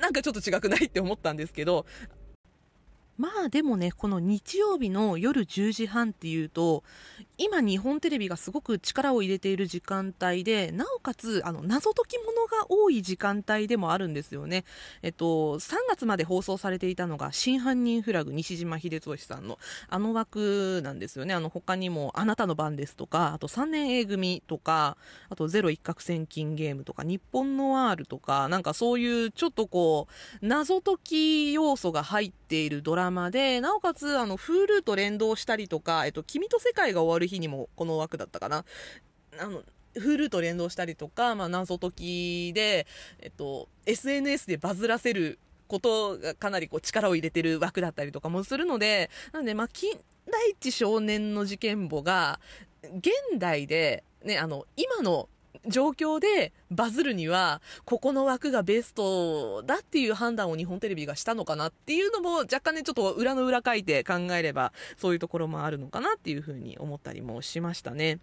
[0.02, 1.86] なんかちょっと違くないって思ったんですけど、
[3.18, 6.84] まあでもね、この日曜日の夜10時半っていうと、
[7.38, 14.64] 今日本テレビがすごく力を入れている時間帯で、なおかつ、あの、謎解きものが多い時間帯でもあるんですよね。
[15.02, 21.34] えっと、3月まで放送されていたのが、真犯人フラグ西島秀俊さんのあの枠なんですよね。
[21.34, 24.98] あの、他にも、あなたの番ですとか、あと3年 A 組とか、
[25.30, 30.08] あとゼロ一攫千金ゲームとか、日本のワールとか、なんかそういうちょっとこ
[30.42, 38.66] う、謎解き要素が入っているドラママで、なおかつ、あの、Hulu と連動したりとか、えっと、君と世界が終わる日にもこの枠だったかな。
[39.40, 39.64] あの、
[39.96, 42.88] Hulu と連動したりとか、まあ、謎解きで、
[43.20, 50.02] えっと、SNS でバズらせることがかなりこう力を入れてる枠だったりとかもするので、なんで、まあ、金田
[50.50, 52.40] 一少年の事件簿が、
[52.84, 55.30] 現代で、ね、あの、今の
[55.68, 68.20] 状況でバズるには、ここの枠がベストだっていう判断を日本テレビがしたのかなっていうのも若干ね、ちょっと裏の裏書いて考えれば、そういうところもあるのかなっていうふうに思ったりもしましたね。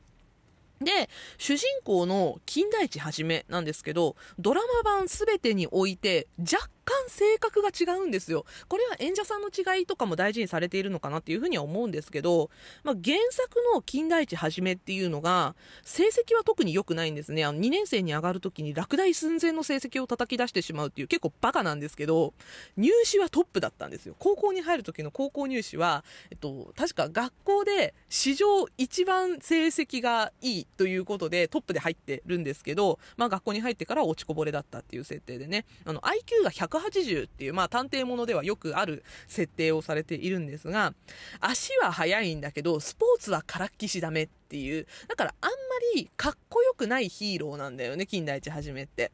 [0.80, 8.46] で、主人公の金田一はじめなんですけど、ドラマ版すべてにおいて若干性格が違うんですよ。
[8.66, 12.48] これは演者さんの違いとかも大事にされているのかなっていうふうには思うんですけど、
[12.82, 17.44] まあ、原作の金田一はじめっていうのが、成績は特に良くないんですね。
[17.44, 22.32] あの、2年生に上がるときに落第寸前の成績を叩き出してしまうっていう結構バカなんですけど、
[22.78, 24.14] 入試はトップだったんですよ。
[24.18, 28.46] 高校に入る時の高校入試は、えっと、確か学校で史上
[28.78, 40.94] 一番成績がいいということでトップで入ってるんですけど、まあ学校に入ってから落ちこぼれだったっていう設定でね、あの、IQ が100 180っていう、まあ探偵ものではよくある設定をされているんですが、
[41.40, 45.54] 足は速いんだけど、スポーツはからっきしダメっていう、だからあんま
[45.94, 49.12] りかっこよくないヒーローなんだよね、金田一はじめって。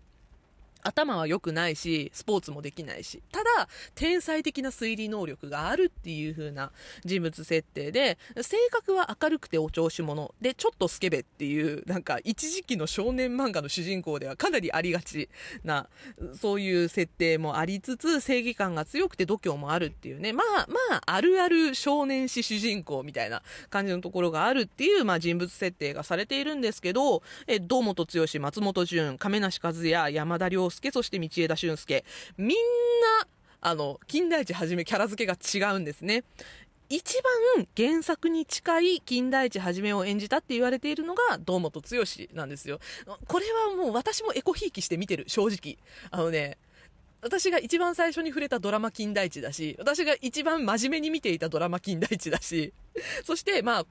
[0.84, 6.70] 頭は良くないし、スポーツもできないし、ただ、天才的な推理能力があるっていう風な
[7.04, 10.34] 人物設定で、性格は明るくてお調子者。
[10.40, 15.28] で、ちょっとスケベっていう、なんか一時期の少年漫画の主人公ではかなりありがち
[15.64, 15.88] な、
[16.38, 32.04] そういう設定もありつつ、正義感が強くて度胸もあるっていうね、まあ、まあ、あるある少年誌主人公みたいな感じのところがあるっていう、まあ人物設定がされているんですけど、え、堂本剛、松本潤、亀梨和也、山田涼介、そして道枝俊介。
[32.36, 32.56] みん
[33.20, 33.28] な、
[33.60, 36.24] あの、金田一はじめキャラ付けが違うんですね。
[36.90, 37.22] 一
[37.56, 41.86] 番原作に近い金田一はじめを演じたって言われているのが堂本剛
[42.34, 42.78] なんですよ。
[43.26, 45.78] これはもう私もエコひいきして見てる、正直。
[46.10, 46.58] あのね、
[47.22, 52.74] 私が一番最初に触れたドラマ金田一だし、私が一番真面目に見ていたドラマ金田一だし、
[53.24, 53.86] そしてまあ、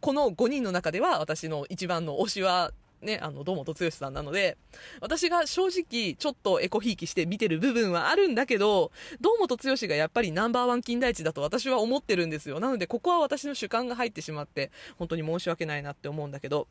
[0.00, 4.58] この5人の中では私の一番の推しはね、あの、堂本剛さんなので、
[5.00, 12.60] 私が正直、ちょっとエコひいきして見てる部分はあるんだけど、堂本剛がやっぱりナンバーワン金田一だと私は思ってるんですよ。
[12.60, 16.68] なので、ここは私の主観が入ってしまって、本当に申し訳ないなって思うんだけど、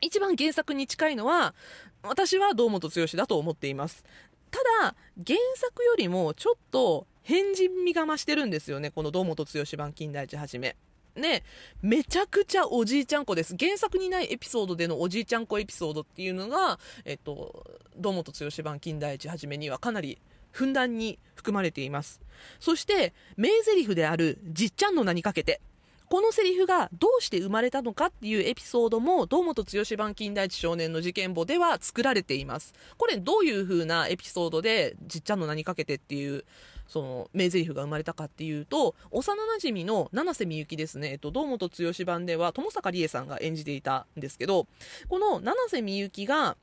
[0.00, 1.54] 一番原作に近いのは、
[2.02, 4.04] 私は堂本剛だと思っています。
[4.50, 4.94] ただ、
[5.26, 10.76] 原作よりもちょっと変人味が増してるんですよね、この堂本剛版金田一はじめ。
[11.16, 11.44] ね、
[11.80, 13.54] めちゃくちゃおじいちゃん子です。
[13.58, 17.64] 原作にないエピソードでのおじいちゃん子エピソードっていうのが、えっと、
[17.96, 20.18] 堂本剛版金田一はじめにはかなり
[20.50, 22.20] ふんだんに含まれています。
[22.60, 25.60] そして、名台詞である、じっちゃんの名にかけて、
[26.08, 32.72] このセリフがどうして生まれたのかっていうエピソードも、堂本剛版金田一少年の事件簿では作られています。
[32.98, 36.44] これどういう風なエピソードで、じっちゃんの名にかけてっていう
[36.86, 44.66] その名台詞が生まれたかっていうと幼なじみの七瀬美幸ですね、えっと、堂本剛版では友坂理恵さんが演じていたんですけど
[45.08, 46.56] この七瀬美幸が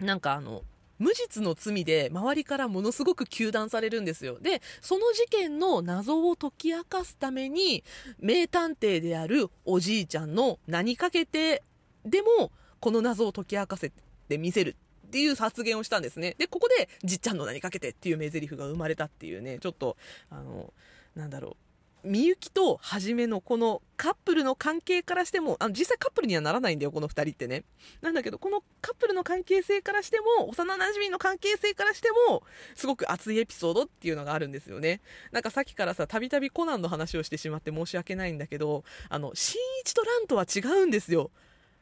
[0.00, 0.62] なんかあの
[0.98, 4.38] 無実の罪で周りからものすごく糾弾されるんですよ。
[4.40, 7.84] で、その事件の謎を解き明かすために、
[8.18, 11.62] 名探偵であるおじいちゃんの名にかけて、
[12.04, 13.92] でも、この謎を解き明かせ
[14.28, 14.76] てみせる
[15.08, 16.34] っていう発言をしたんですね。
[16.38, 19.96] で、ここで、じっちゃんの名にかけてっていう名台詞が生まれたっていうね、ちょっと、
[20.30, 20.72] あの、
[21.14, 21.68] なんだろう。
[22.04, 27.64] みゆきとはじめのこのカップルの関係からしても、あの実際カップルにはならないんだよ、この2人ってね。
[28.00, 32.42] なんだけど、このカップルの関係性からしても、幼馴染の関係性からしても、
[32.76, 35.00] すごく熱いエピソードっていうのがあるんですよね。
[35.32, 41.30] なんかさっきからさ、たびたびコナンの話をしてしまって申し訳ないんだけど、あの、新一とランとは違うんですよ。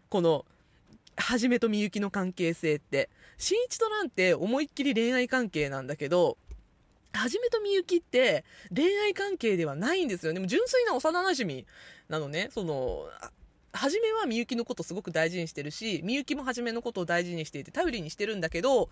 [0.08, 0.46] この、
[1.18, 3.10] はじめとみゆきの関係性って。
[3.38, 6.38] 新一とランって思いっきり恋愛関係なんだけど、
[7.12, 10.32] はじめとみゆきって恋愛関係ではないんですよ。
[10.32, 11.64] でも純粋な幼馴染
[12.08, 12.48] なのね。
[12.52, 13.08] その、
[13.72, 18.88] はじめはみゆきのことすごく大事にしてるし、みゆきもはじめのことを大事にしていて頼りにしてるんだけど、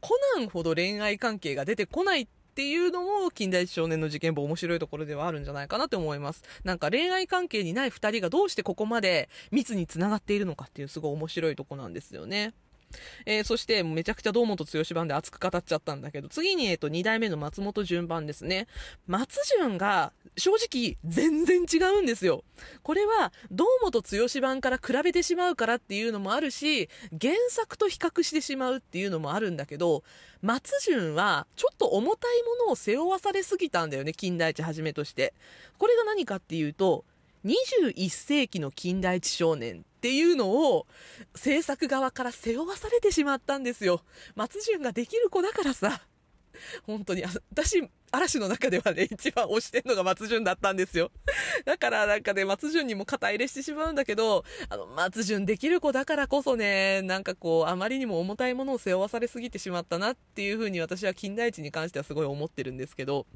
[0.00, 6.42] コナンほど恋愛関係が出てこないっていうのも、近代少年の事件簿面白いところではあるんじゃないかなって思います。
[6.64, 12.54] なんか恋愛関係にない二人がどうしてここまで密に繋がっているのかっていうすごい面白いとこなんですよね。
[13.26, 18.66] えー、そして、めちゃくちゃ堂本剛版で熱く語っちゃったんだけど、次に、えっ、ー、と、2代目の松本順番ですね。
[19.06, 22.44] 松順が、正直、全然違うんですよ。
[22.82, 26.88] これは、堂本剛版から比べてしまうからっていうのもあるし、
[27.20, 30.02] 原作と比較してしまうっていうのもあるんだけど、
[30.40, 35.34] 松潤は、ちょっと重たいものを背負わされすぎたんだよね、金田一はじめとして。
[35.78, 37.04] これが何かっていうと、
[37.44, 40.86] 21世紀の金田一少年っていうのを
[41.34, 44.00] 制作側から背負わされてしまったんですよ。
[44.36, 46.02] 松潤ができる子だからさ。
[46.86, 51.10] 本当に、私、嵐の中ではね、一番推してんのが松潤だったんですよ。
[51.64, 63.26] だからなんかね、松潤にも肩入れしてしまうんだけど、あの、松潤できる子だからこそね、なんかこう、あまりにも重たいものを背負わされすぎてしまったなっていうふうに私は金田一に関してはすごい思ってるんですけど、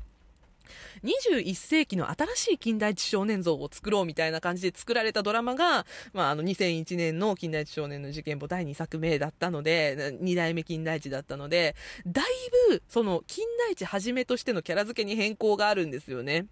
[1.05, 11.75] 21世紀の新しい近代一少年像を作ろうみたいな感じで作られたドラマが、まあ、あの2001年の近代一少年の事件簿第2作目だったので、2代目近代一だったので、
[12.07, 12.25] だい
[12.69, 16.47] ぶ、その近代一はじめとしてのキャラ付けに変更があるんですよね。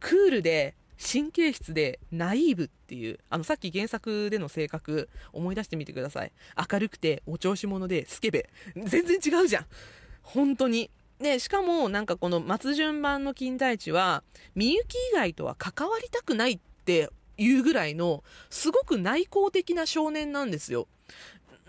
[0.00, 6.32] クールで、神経質でナイーブっていう、あのさっき原作での性格思い出してみてください。
[6.70, 8.50] 明るくてお調子者でスケベ。
[8.74, 9.66] 全然違うじゃん。
[10.22, 10.90] 本当に。
[11.20, 14.22] で、しかも、なんかこの松順版の金田一は、
[14.54, 20.86] みゆき以外とは関わりたくないっていうぐらいの、すごく内向的な少年なんですよ。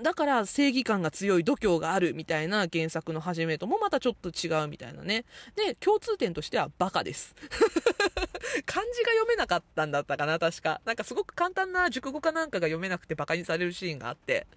[0.01, 5.25] だから正義感が強い度胸があるみたいな原作の始めともまたちょっと違うみたいなね。
[5.55, 7.35] で、共通点としてはバカです。
[8.65, 10.81] 漢字が読めなかったんだったかな、確か。
[10.85, 14.47] なんかすごく簡単な熟語かなんかが読めなくてバカにされるシーンがあって。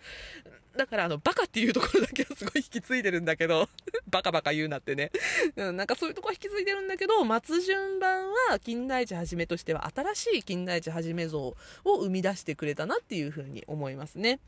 [0.76, 3.68] だからあの、バカっていうところだけはすごい引き継いでるんだけど、
[4.08, 5.10] バカバカ言うなってね。
[5.56, 14.40] うん、なんかそういうとこは引き継いでるんだけど、松順番は金田一はじめとしては新しい金田一はじめ像を生み出してくれたなっていうふうに思いますね。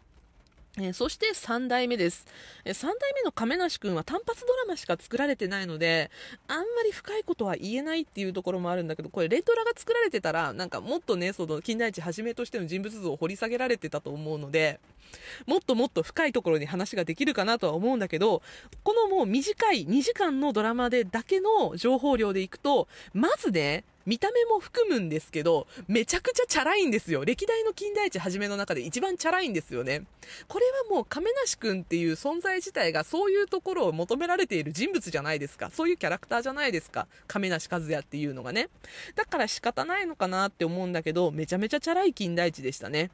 [0.77, 2.27] えー、そして3代目です。
[2.65, 6.11] えー、3代目の亀梨くんは単発ドラマしか作られてないので、
[6.49, 14.81] あんまり深いことは言えないっていうところもあるんだけど、これレトラが作られてたら、なんかもっとね、その金田一はじめとしての人物像を掘り下げられてたと思うので、
[15.47, 18.43] もっともっと深いところに話ができるかなとは思うんだけど、
[18.83, 27.25] このもう短い2時間のドラマでだけの情報量でいくと、まずね、見た目も含むんですけど、めちゃくちゃチャラいんですよ。
[27.25, 30.05] 歴代の金田一はじめの中で一番チャラいんですよね。
[30.47, 35.71] これはもう亀梨くんっていう存在自体がそういうところを求められている人物じゃないですか。
[35.73, 37.07] そういうキャラクターじゃないですか。
[37.27, 38.69] 亀梨和也っていうのがね。
[39.15, 43.11] だから仕方ないのかなって思うんだけど、めちゃめちゃチャラい金田一でしたね。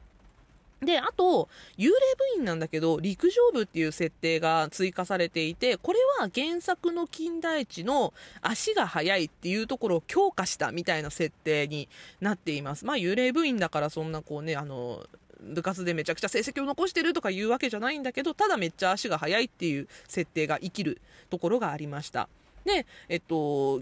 [0.81, 11.87] で、あと、幽霊部員なんだけど、陸上部っていう設定が追加されていて、これは原作の金田一の足が速いっていうところを強化したみたいな設定に
[12.19, 12.83] なっています。
[12.83, 15.05] まあ、幽霊部員だからそんなこうね、あの、
[15.39, 22.27] 部活でめちゃくちゃ成績を残してるとかいうわけじゃないんだけど、ただめっちゃ足が速いっていう設定が生きるところがありました。
[22.65, 23.81] で、えっと、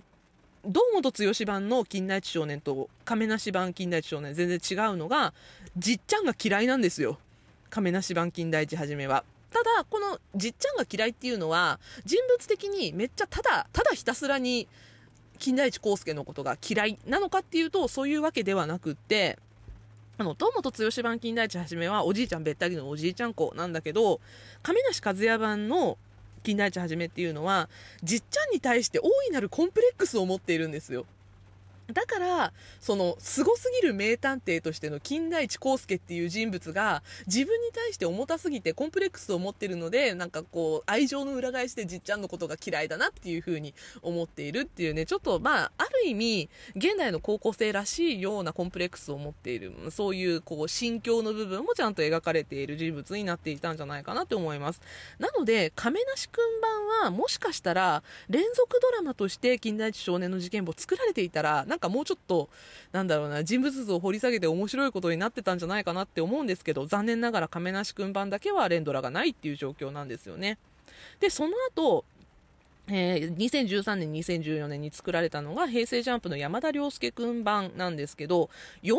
[0.65, 5.33] 堂本剛版の金田一少年と亀梨版金田一少年全然違うのが、
[5.77, 7.17] じっちゃんが嫌いなんですよ。
[7.69, 9.23] 亀梨版金田一はじめは。
[9.51, 14.67] ただ、このじっちゃんが嫌いっていうのは、人物的にめっちゃただ、ただひたすらに
[15.39, 19.39] 金田一耕介のことが嫌いなのかっていうと、そういうわけではなくって、
[20.17, 24.19] あの、堂本剛版金田一はじめはおじいちゃんべったりのおじいちゃん子なんだけど、
[24.61, 25.97] 亀梨和也版の
[26.39, 27.69] 金田一はじめっていうのは、
[28.03, 31.05] じっちゃんに対して大いなるコンプレックスを持っているんですよ。
[31.93, 54.81] だから、その、凄すぎる名探偵としての金田一耕介っていう人物が、自分に対して重たすぎてコンプレックスを持ってるので、なんかこう、愛情の裏返しでじっちゃんのことが嫌いだなっていう風に思っているっていうね、ちょっとまあ、ある意味現代の高校生らしいようなコンプレックスを持っているそういうこう心境の部分もちゃんと描かれている人物になっていたんじゃないかなと思います。
[55.17, 62.49] なので亀梨君版はもしかしたら連続ドラマとして金田一少年の事件簿作られていたらかもうちょっと
[62.91, 70.57] なんだろうな人物像を掘り下げて面白いことになってたんじゃないかなって思うんですけど残念ながら亀梨君版だけは連ドラがないっていう状況なんですよね
[71.19, 72.05] でその後
[72.91, 78.49] えー、2013年、2014年に作られたのが平成ジャンプの山田涼介くん版なんですけど、
[78.81, 78.97] 4代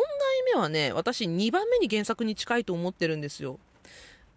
[0.55, 3.59] 目はね、私2番目に原作に近いと思ってるんですよ。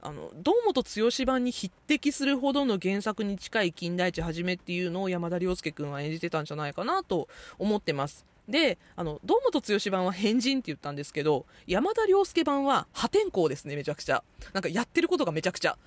[0.01, 7.27] あの、堂本剛版に匹敵するほどの原作に近い金田一はじめっていうのを山田涼介くんは演じてたんじゃないかなと
[7.59, 8.32] 思ってます。
[8.47, 14.23] で、あの、堂本剛版は変人って言ったんですけど、山田涼介版は破天荒ですね、めちゃくちゃ。
[14.53, 15.77] なんかやってることがめちゃくちゃ。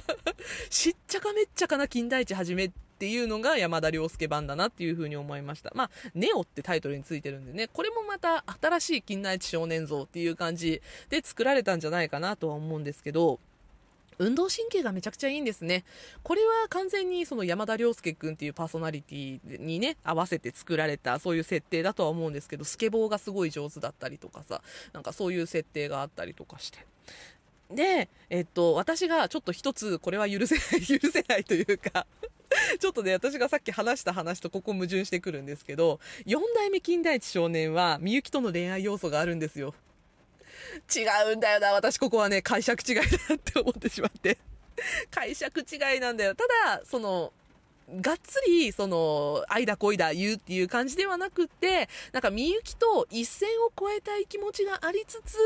[0.70, 5.72] しっちゃかめっちゃかな金田一はじめっていうのが山田涼介版だなっていうふうに思いました。
[5.74, 13.40] まあ、ネオってタイトルについてるんでね、これもまた新しい金田一少年像っていう感じで作られたんじゃないかなとは思うんですけど、
[14.18, 15.84] 運動神経がめちゃくちゃいいんですね。
[16.22, 24.62] これは完全にその山田涼介くんっていうパーソナリティにね、合わせて作られたそういう設定だとは思うんですけど、スケボーがすごい上手だったりとかさ、
[24.92, 26.78] なんかそういう設定があったりとかして。
[27.70, 32.06] で、えっと、私がちょっと一つこれは許せない、 許せないというか
[32.80, 39.74] ちょっとね、私がさっき話した話とここ矛盾してくるんですけど、4代目金田一少年は、みゆきとの恋愛要素があるんですよ。
[40.94, 43.02] 違うんだよな、私ここはね、解釈違いだ
[43.34, 44.38] って思ってしまって。
[45.10, 46.34] 解釈違いなんだよ。
[46.34, 47.32] ただ、その、
[47.88, 55.36] がっつり、その、愛だ恋だ言うっていう感じではなくって、なんかみゆきと一線を越えたい気持ちがありつつ、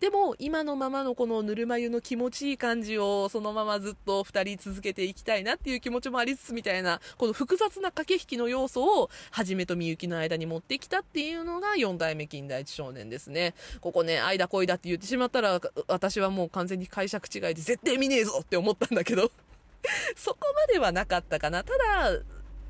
[0.00, 13.54] でも今のままのこのぬるま湯の気持ちいい感じをそのままずっと二人続けていきたいなっていう気持ちもありつつみたいな、この複雑な駆け引きの要素をはじめとみゆきの間に持ってきたっていうのが四代目金田一少年ですね。
[13.82, 19.30] ここね、愛だ恋だって言ってしまったら、私はもう完全に解釈違いで絶対見ねえぞって思ったんだけど。
[20.16, 21.64] そこまではなかったかな。
[21.64, 22.20] ただ、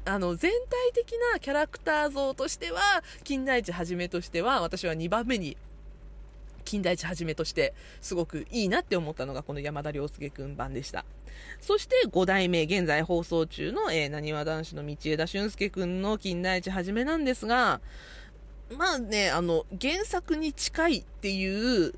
[0.04, 2.80] あの、全体的なキャラクター像としては、
[3.24, 5.56] 金田一はじめとしては、私は2番目に、
[6.64, 11.04] 金田一はじめとして、すごくいいなって思ったのが、この山田涼介くん版でした。
[11.60, 17.80] そして5代目、現在放送中の、えー、わ男子の道枝俊介くんの金田一はじめなんですが、
[18.76, 21.94] まあね、あの、原作に近いっていう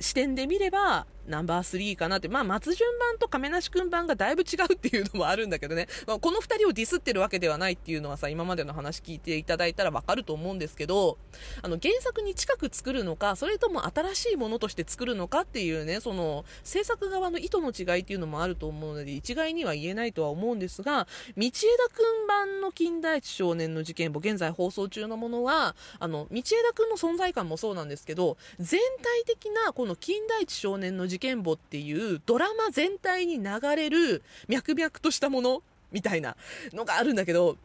[0.00, 11.18] 視点で見れば、ナンバー3かなって、まあ、松順版と亀梨くん版がだいぶ違うっていうのもあるんだけどね、まあ、この2人をディスってるわけではないっていうのはさ、今までの話聞いていただいたらわかると思うんですけど、
[11.62, 21.06] あの、原作に近く作るのか、それとも新しいものとして作るのかっていうね、その、制作側の意図の違いっていうのもあると思うので、一概には言えないとは思うんですが、
[21.36, 21.52] 道枝
[21.94, 35.62] くん版の金田一少年の事件簿、現在放送中のものは、あの、道枝くんの存在感もそうなんですけど、全体的なこの金田一少年の事件簿っていうドラマ全体に流れる脈々としたもの
[35.92, 36.36] みたいな
[36.72, 37.56] のがあるんだけど、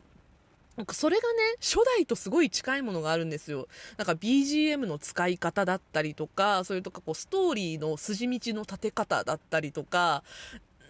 [0.76, 3.68] なんかそれがね、初代とすごい近いものがあるんですよ。
[3.98, 10.24] なんか BGM の使い方だったりとか、それとかこうストーリーの筋道の立て方だったりとか、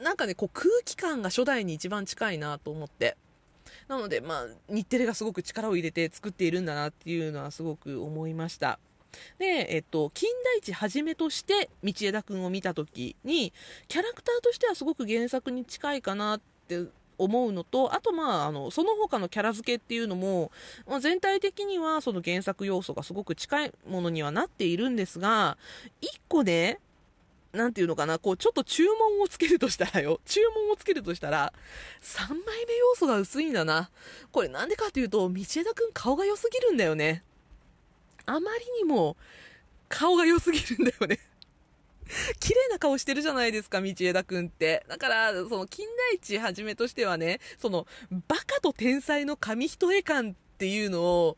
[0.01, 3.17] なんかね、こう空気感が初代に一番近いなと思って。
[3.87, 8.79] なので、まあ、日テレがすごく力を入れて作っているんだなっていうのはすごく思いました。
[9.39, 13.53] で、えっと、金田一はじめとして道枝くんを見た時に、
[13.87, 16.85] キャラクターとしてはすごく原作に近いかなって
[17.17, 20.51] 思うのと、あとまあ、あの、その他のキャラ付けっていうのも、
[20.87, 25.57] まあ、全体的にはその原作要素がすごく近いものにはなっているんですが、
[26.01, 26.79] 一個ね、
[27.53, 31.53] なんていうのかな、こう、ちょっと注文をつけるとしたらよ、 注文をつけるとしたら、
[32.01, 33.91] 3枚目要素が薄いんだな。
[34.31, 37.23] これなんでかっていうと、道枝くん顔が良すぎるんだよね。
[38.25, 39.17] あまりにも
[39.89, 41.19] 顔が良すぎるんだよね
[42.39, 44.85] 綺麗な顔してるじゃないですか、道枝くんって。
[44.87, 47.87] だから、その、金田一はじめとしてはね、その、
[48.27, 51.37] バカと天才の紙一重感っていうのを、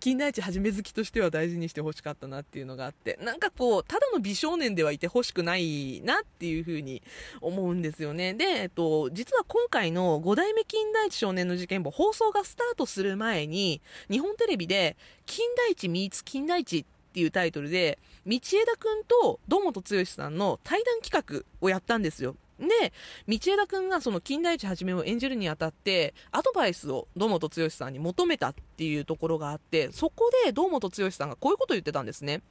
[0.00, 7.00] 金田一はじめ好きとしては大事にしてほしかったなっていうのがあって、なんかこう、ただの美少年ではいてほしくないなっていうふうに
[7.40, 8.34] 思うんですよね。
[8.34, 14.96] で、えっと、実は今回の5代目金田一少年の事件簿放送がスタートする前に、日本テレビで、
[15.26, 22.34] 金田一 meets 金田一っていうタイトルで、道枝くんと堂本剛さんの対談企画をやったんですよ。
[22.58, 22.92] で、
[23.28, 32.42] 道枝くんがその金田一はじめを演じるにあたって、アドバイスを堂本剛さんに求めたっていうところがあって、そこで堂本剛さんがこういうことを言ってたんですね。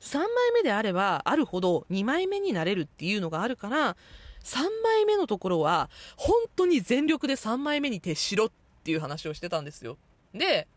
[0.00, 3.96] 3枚目であればあるほど2枚目になれるっていうのがあるから、
[4.44, 8.50] 3枚目のところは本当に全力で3枚目に徹しろっ
[8.84, 9.98] ていう話をしてたんですよ。
[10.32, 10.68] で、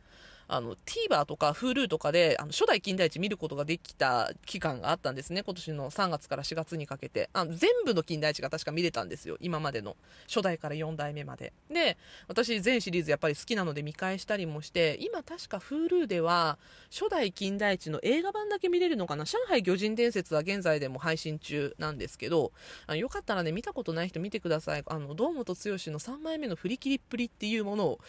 [0.49, 5.43] あの、TVer とか Hulu とかで、あの、初代金田一見ることができた期間があったんですね。
[5.43, 7.29] 今年の3月から4月にかけて。
[7.33, 9.37] あの、全部の金田一が確か見れたんですよ。
[9.39, 9.95] 今までの。
[10.27, 11.53] 初代から4代目まで。
[11.69, 11.97] で、
[12.27, 16.57] 私全シリーズやっぱり好きなので見返したりもして、今確か Hulu では、
[16.91, 19.25] 初代金田一の映画版だけ見れるのかな？
[19.25, 22.51] 上海魚人伝説は現在でも配信中なんですけど、
[22.87, 24.83] あのよかったらね、見たことない人見てください。
[24.87, 27.99] あの、堂本剛の3枚目の振り切りっぷりっていうものを、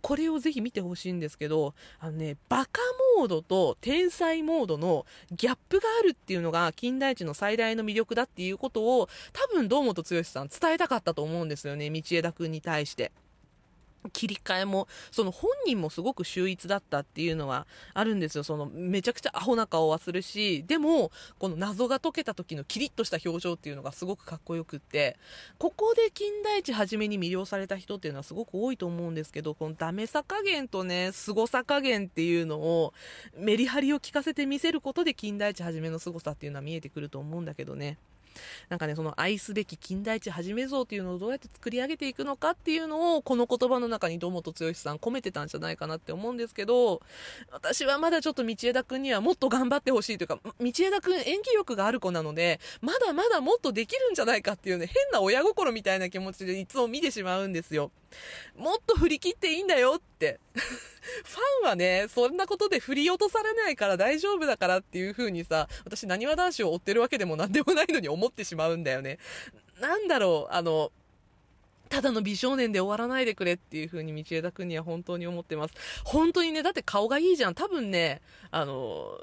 [0.00, 2.80] これをぜひ見てほしいんですけど、あのね、バカ
[3.16, 13.12] モードと天才モードのギャップがあるっていうのが金田一の最大の魅力だっていうことを多分堂本剛さん伝えたかったと思うんですよね、道枝くんに対して。
[14.12, 18.44] 切り替えも、その本人もすごく秀逸だったっていうのはあるんですよ。
[18.44, 25.16] そのめちゃくちゃアホな顔はするし、でも、この謎が解けた時のキリッとした表情っていうのがすごくかっこよくって、
[25.58, 32.94] ここで金田一はじめに魅了された人っていうのはすごく多いと思うんですけど、このダメさ加減とね、凄さ加減っていうのを
[33.36, 37.98] メリハリを効かせて見せることで金田一はじめの凄さっていうのは見えてくると思うんだけどね。
[38.68, 47.00] なんかね、その愛すべき金田一はじめ像っていうのをどうやって作り上げていくのかっていうのを、この言葉の中に堂本剛さん込めてたんじゃないかなって思うんですけど、
[47.50, 57.90] 私はまだちょっと道枝くんにはもっと頑張ってほしいというか、道枝くん演技力がある子なので、まだまだもっとできるんじゃないかっていうね、変な親心みたいな気持ちでいつも見てしまうんですよ。
[58.56, 60.40] もっと振り切っていいんだよって。
[61.24, 69.18] ファンはね、そんなことで振り落とされないから大丈夫だからっていう風にさ、私、なにわ男子を追ってるわけでもなんでもないのに思ってしまうんだよね。
[69.80, 70.92] なんだろう、あの、
[71.88, 75.74] ただの美少年で終わらないでくれっていう風に道枝くんには本当に思ってます。
[76.04, 77.54] 本当にね、だって顔がいいじゃん。
[77.54, 79.18] 多分ね、あの、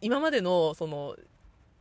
[0.00, 1.16] 今までの、その、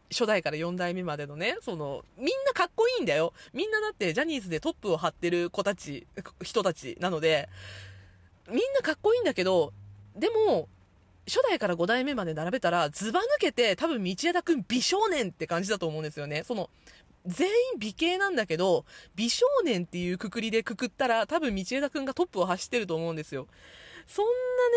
[0.10, 3.34] 初代から4代目までのね、その、みんなかっこいいんだよ。
[3.54, 6.08] みんなだってジャニーズでトップを張ってる子たち、
[6.42, 7.50] 人たちなので、
[8.48, 9.74] みんなかっこいいんだけど、
[10.16, 10.68] でも、
[11.28, 16.44] 初代から5代目まで並べたら、ズバ抜けて多分道枝くん美少年って感じだと思うんですよね。
[16.44, 16.70] その、
[17.26, 18.86] 全員美形なんだけど、
[19.16, 23.48] 美少年っていうくくりでくくったら、多分道枝くんがトップを走ってると思うんですよ。
[24.08, 24.26] そん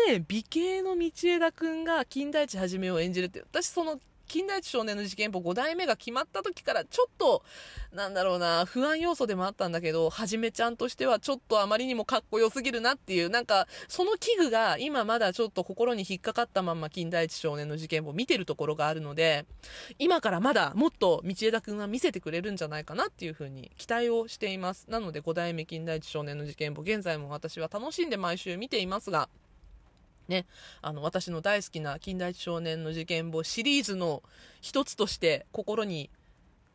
[0.07, 4.01] なね、美形の道枝くんが金田一はじめを演じるって、私その
[4.31, 7.43] 金田一少年の事件簿5代目が決まった時からちょっと、
[7.91, 19.45] なんだろうな、不安要素でもあったんだけど、はじめちゃんとしてはちょっとあまりにもかっこよすぎるなっていう、なんか、その器具が今まだちょっと心に引っかかったまんま金田一少年の事件簿見てるところがあるので、
[19.99, 24.85] 今からまだもっと道枝くんは見せてくれるんじゃないかなっていうふうに期待をしています。
[24.89, 29.27] なので5代目金田一少年の事件簿、現在も私は楽しんで毎週見ていますが、
[30.27, 30.45] ね、
[30.81, 34.23] あの、私の大好きな近代一少年の事件簿シリーズの
[34.61, 36.09] 一つとして心に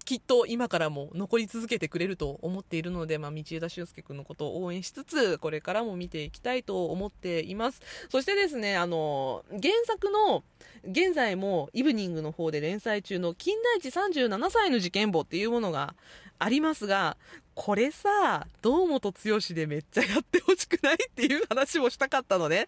[0.07, 7.83] きっと今からも残り続けてくれると思っているので、まあ、道枝俊介くんのことを応援しつつ、これからも見ていきたいと思っています。
[8.09, 10.45] そしてですね、あの、原作の、
[10.89, 15.97] 現在もイブニングの方で連載中の金田一37歳の事件簿っていうものが
[16.39, 17.17] ありますが、
[17.57, 22.67] これさ、堂本剛でめっちゃやってほしくないっていう話もしたかったのね。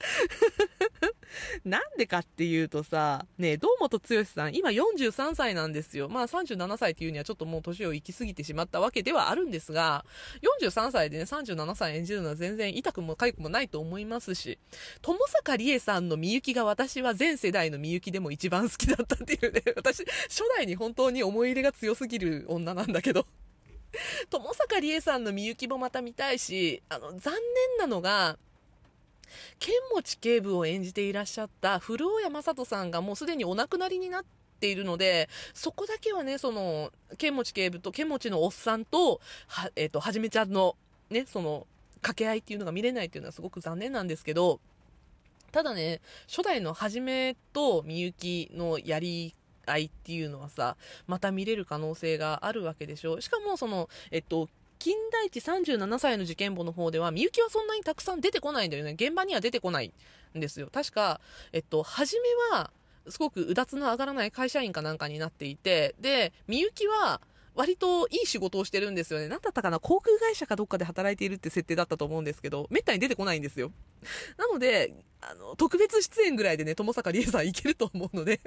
[1.63, 6.09] なんでかっていうとさ、ね堂本剛さん、今43歳なんですよ。
[6.09, 10.07] まあ37歳っていうにはちょっともう年を行き過ぎてしまったわけではあるんですが、
[10.65, 14.59] 43歳でね、37歳演じるのは全然痛くも痒くもないと思いますし、
[15.03, 23.27] 友坂理恵さんのみゆきが私は全世代のみゆきでも一番好きだったっていうね、私、初代に本当に思い入れが強すぎる女なんだけど。
[24.31, 28.39] 友坂理恵さんのみゆきもまた見たいし、あの、残念なのが、
[29.59, 34.25] 剣持警部を演じていらっしゃった古尾谷正人さんがもうすでにお亡くなりになっ
[34.61, 40.77] ているので、そこだけはね、その、剣持警部と剣持のおっさんと、は、えっ、ー、と、はじめちゃんの、
[41.11, 41.67] ね、その、
[41.97, 44.61] 掛け合いっていうのが見れないっていうのはすごく残念なんですけど、
[45.51, 49.35] ただね、初代のはじめとみゆきのやり
[49.69, 53.21] 愛っていうのはさ、また見れる可能性があるわけでしょ？
[53.21, 54.49] しかも、その、えっと、
[54.79, 58.93] 金田一37歳の事件簿の方では、みゆきはそんなにたくさん出てこないんだよね。
[58.93, 59.93] 現場には出てこない
[60.37, 60.69] んですよ。
[60.73, 61.21] 確か、
[61.53, 62.71] えっと、初めは、
[63.09, 67.21] すごくうだつの上がらない会社員かなんかになっていて、で、みゆきは、
[67.55, 69.27] 割といい仕事をしてるんですよね。
[69.27, 69.81] なんだったかな？
[69.81, 73.73] 航空会社かどっかで働いているって設定だったと思うんですけど、めったに出てこないんですよ。
[74.37, 78.41] なので、あの、特別出演ぐらいでね、友坂理恵さんいけると思うので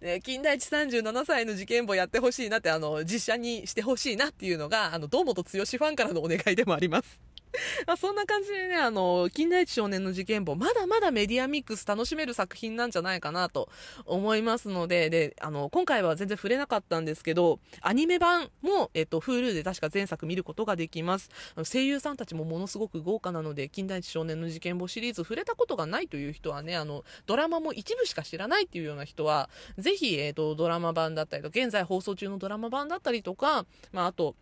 [0.00, 7.31] ね、金田一37歳の事件簿やってほしいなって、あの、実写にしてほしいなっていうのが、あの、堂本剛ファンからのお願いでもあります。
[7.86, 13.68] まあそんな感じでね、あの、金田一少年の事件簿、まだまだメディアミックス楽しめる作品なんじゃないかなと
[14.04, 21.30] 思いますので、で、あの、今回は全然触れなかったんですけど、アニメ版も、えっと、Hulu で確か前作見ることができます。
[21.70, 34.34] 声優さんたちもものすごく豪華なので、金田一少年の事件簿シリーズ触れたことがないという人はね、あの、ドラマも一部しか知らないっていうような人は、ぜひ、えっと、ドラマ版だったりと、現在放送中のドラマ版だったりとか、まあ、あと、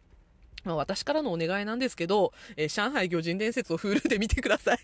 [0.64, 4.78] まあ、私からのお願いなんですけど、えー、上海魚人伝説を Hulu で見てください。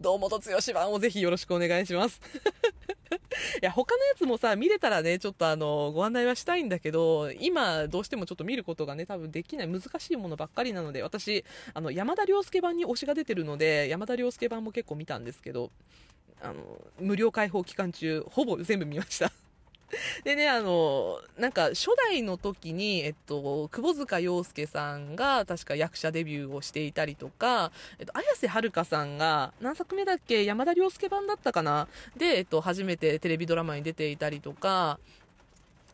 [0.00, 2.20] 堂本剛版をぜひよろしくお願いします。
[3.60, 15.70] いや、他のやつもさ、見れたらね、ちょっとあの、ご案内はしたいんだけど、今、どうしてもちょっと見ることがね、多分できない、難しいものばっかりなので、私、あの、山田涼介版に推しが出てるので、山田涼介版も結構見たんですけど、
[16.40, 16.62] あの、
[17.00, 19.32] 無料開放期間中、ほぼ全部見ました。
[20.24, 30.44] でね、あの、なんか初代の時に、えっと、窪塚洋介さんが確か役者デビューをしていたりとか、えっと、綾瀬はるかさんが、何作目だっけ？
[30.44, 31.88] 山田涼介版だったかな？
[32.16, 34.98] で、えっと、初めてテレビドラマに出ていたりとか、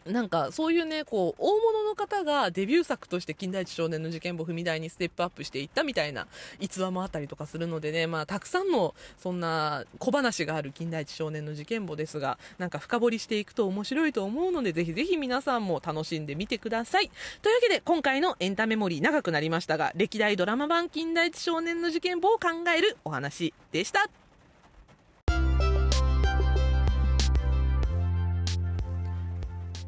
[0.07, 6.27] なんかそういうね、こう、大物の方がデビュー作として金田一少年の事件簿踏み台にステップアップしていったみたいな
[6.59, 17.11] 逸話もあったりとかするのでね、まあたくさんのそんな小話がある金田一少年の事件簿ですが、なんか深掘りしていくと面白いと思うので、ぜひぜひ皆さんも楽しんでみてください。
[17.43, 24.09] というわけで今回のエンタメモリー長くなりましたが、歴代ドラマ版金田一少年の事件簿を考えるお話でした。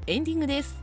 [0.06, 0.80] エンディングです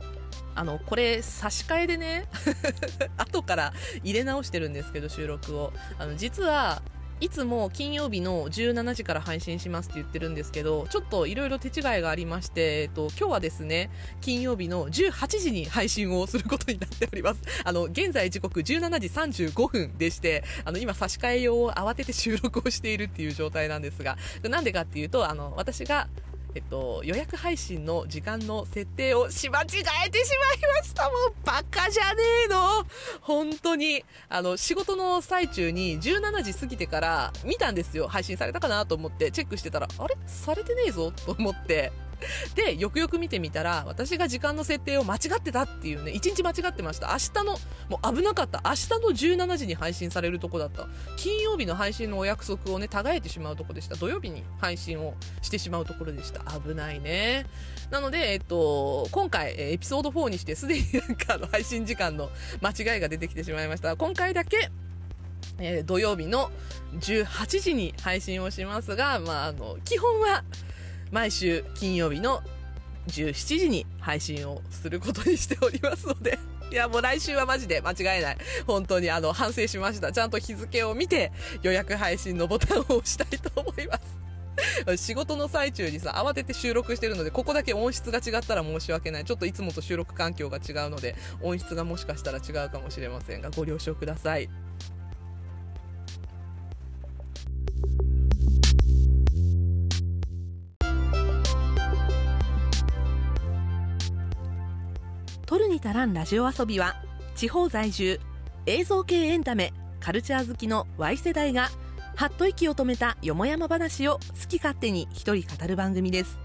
[0.54, 2.26] あのこれ差し替えでね
[3.18, 6.82] 後から入れ直してるんですけど収録をあの実は
[7.20, 13.90] いつも金曜日の17時から配信しますって言ってるんですけど、ちょっといろいろ手違いがありまして、えっと、今日はですね、
[14.22, 17.42] 金曜日の18時に配信をすることになっております。
[17.62, 24.16] あの、現在時刻17時35分でして、あの、今差し替え用を慌てて収録をしているっていう状態なんですが、
[24.48, 26.08] なんでかっていうと、あの、私が
[26.54, 29.66] えっと、予約配信の時間の設定をし間違
[30.06, 31.04] えてしまいました。
[31.04, 32.84] もうバカじゃねえの。
[33.20, 34.04] 本当に。
[34.28, 38.08] あの、仕事の最中に17時過ぎてから見たんですよ。
[38.08, 40.16] 配信されたかなと思ってチェックしてたら、あれ？
[40.26, 41.92] されてねえぞと思って。
[42.54, 47.08] で、よくよく見てみたら、私が時間の設定を間違ってたっていうね、1日間違ってました。
[47.08, 47.58] 明日の、
[47.88, 48.62] もう危なかった。
[48.64, 50.88] 明日の17時に配信されるとこだった。
[51.16, 53.96] 金曜日の配信のお約束をね、違えてしまうとこでした。
[53.96, 56.40] 土曜日に配信をしてしまうところでした。
[56.60, 57.46] 危ないね。
[57.90, 63.96] なので、えっと、今回、エピソード4にしてすでになんかの配信時間の間違いが出てきてしまいました。
[63.96, 64.70] 今回だけ、
[65.58, 66.50] えー、土曜日の
[66.98, 70.44] 18時に配信をしますが、まあ、あの、基本は、
[71.10, 72.42] 毎週金曜日の
[73.08, 76.38] 17時に配信をすることにしておりますので
[76.70, 78.38] いや、もう来週はマジで間違いない。
[78.64, 80.12] 本当にあの、反省しました。
[80.12, 81.32] ちゃんと日付を見て
[81.62, 84.20] 予約配信のボタンを押したいと思います。
[84.96, 89.24] 仕事の最中にさ、慌てて収録してるので、ここだけ音質が違ったら申し訳ない。
[89.24, 94.48] ちょっといつもと収録環境が違うので、音質がもしかしたら違うかもしれませんが、ご了承ください。
[105.50, 106.94] 取るに足らんラジオ遊びは
[107.34, 108.20] 地方在住
[108.66, 111.70] 映像系エンタメカルチャー好きの Y 世代が
[112.14, 116.38] はっと息を止めたよもやま話を好き勝手に一人語る番組です。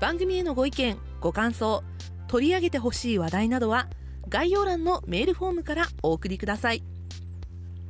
[0.00, 1.84] 番組へのご意見ご感想
[2.26, 3.86] 取り上げてほしい話題などは
[4.28, 6.82] 概要欄のメールフォームからお送りください。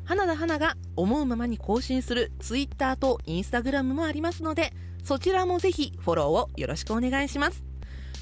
[0.05, 7.68] 花田花が思うままに更新する Twitter と Instagram もありますのでそちらもぜひフォローをよろしくお願いします。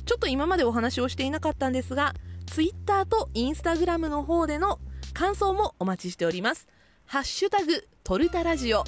[0.07, 2.15] ちょっと今までお話をしていなかったんですが、
[2.47, 4.79] Twitter と Instagram の方での
[5.13, 6.69] 感想もお待ちしております。
[7.05, 8.85] ハッシュタグ、トルタラジオ。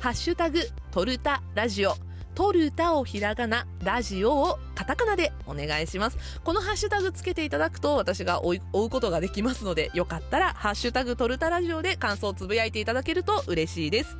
[0.00, 0.60] ハッシュタグ、
[0.92, 1.96] トルタラジオ。
[2.36, 6.18] トルタをひらがな、ラジオをカタカナでお願いします。
[6.44, 14.16] このハッシュタグつけていただくと私が追うことができますので、よかったらハッシュタグトルタラジオで感想をつぶやいていただけると嬉しいです。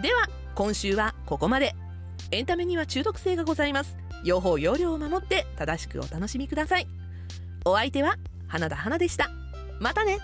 [0.00, 1.74] では、今週はここまで。
[2.30, 4.01] エンタメには中毒性がございます。
[4.24, 6.86] 用法用量を守って正しくお楽しみください。
[7.64, 8.16] お相手は
[8.48, 9.30] 花田花でした。
[9.80, 10.18] またね。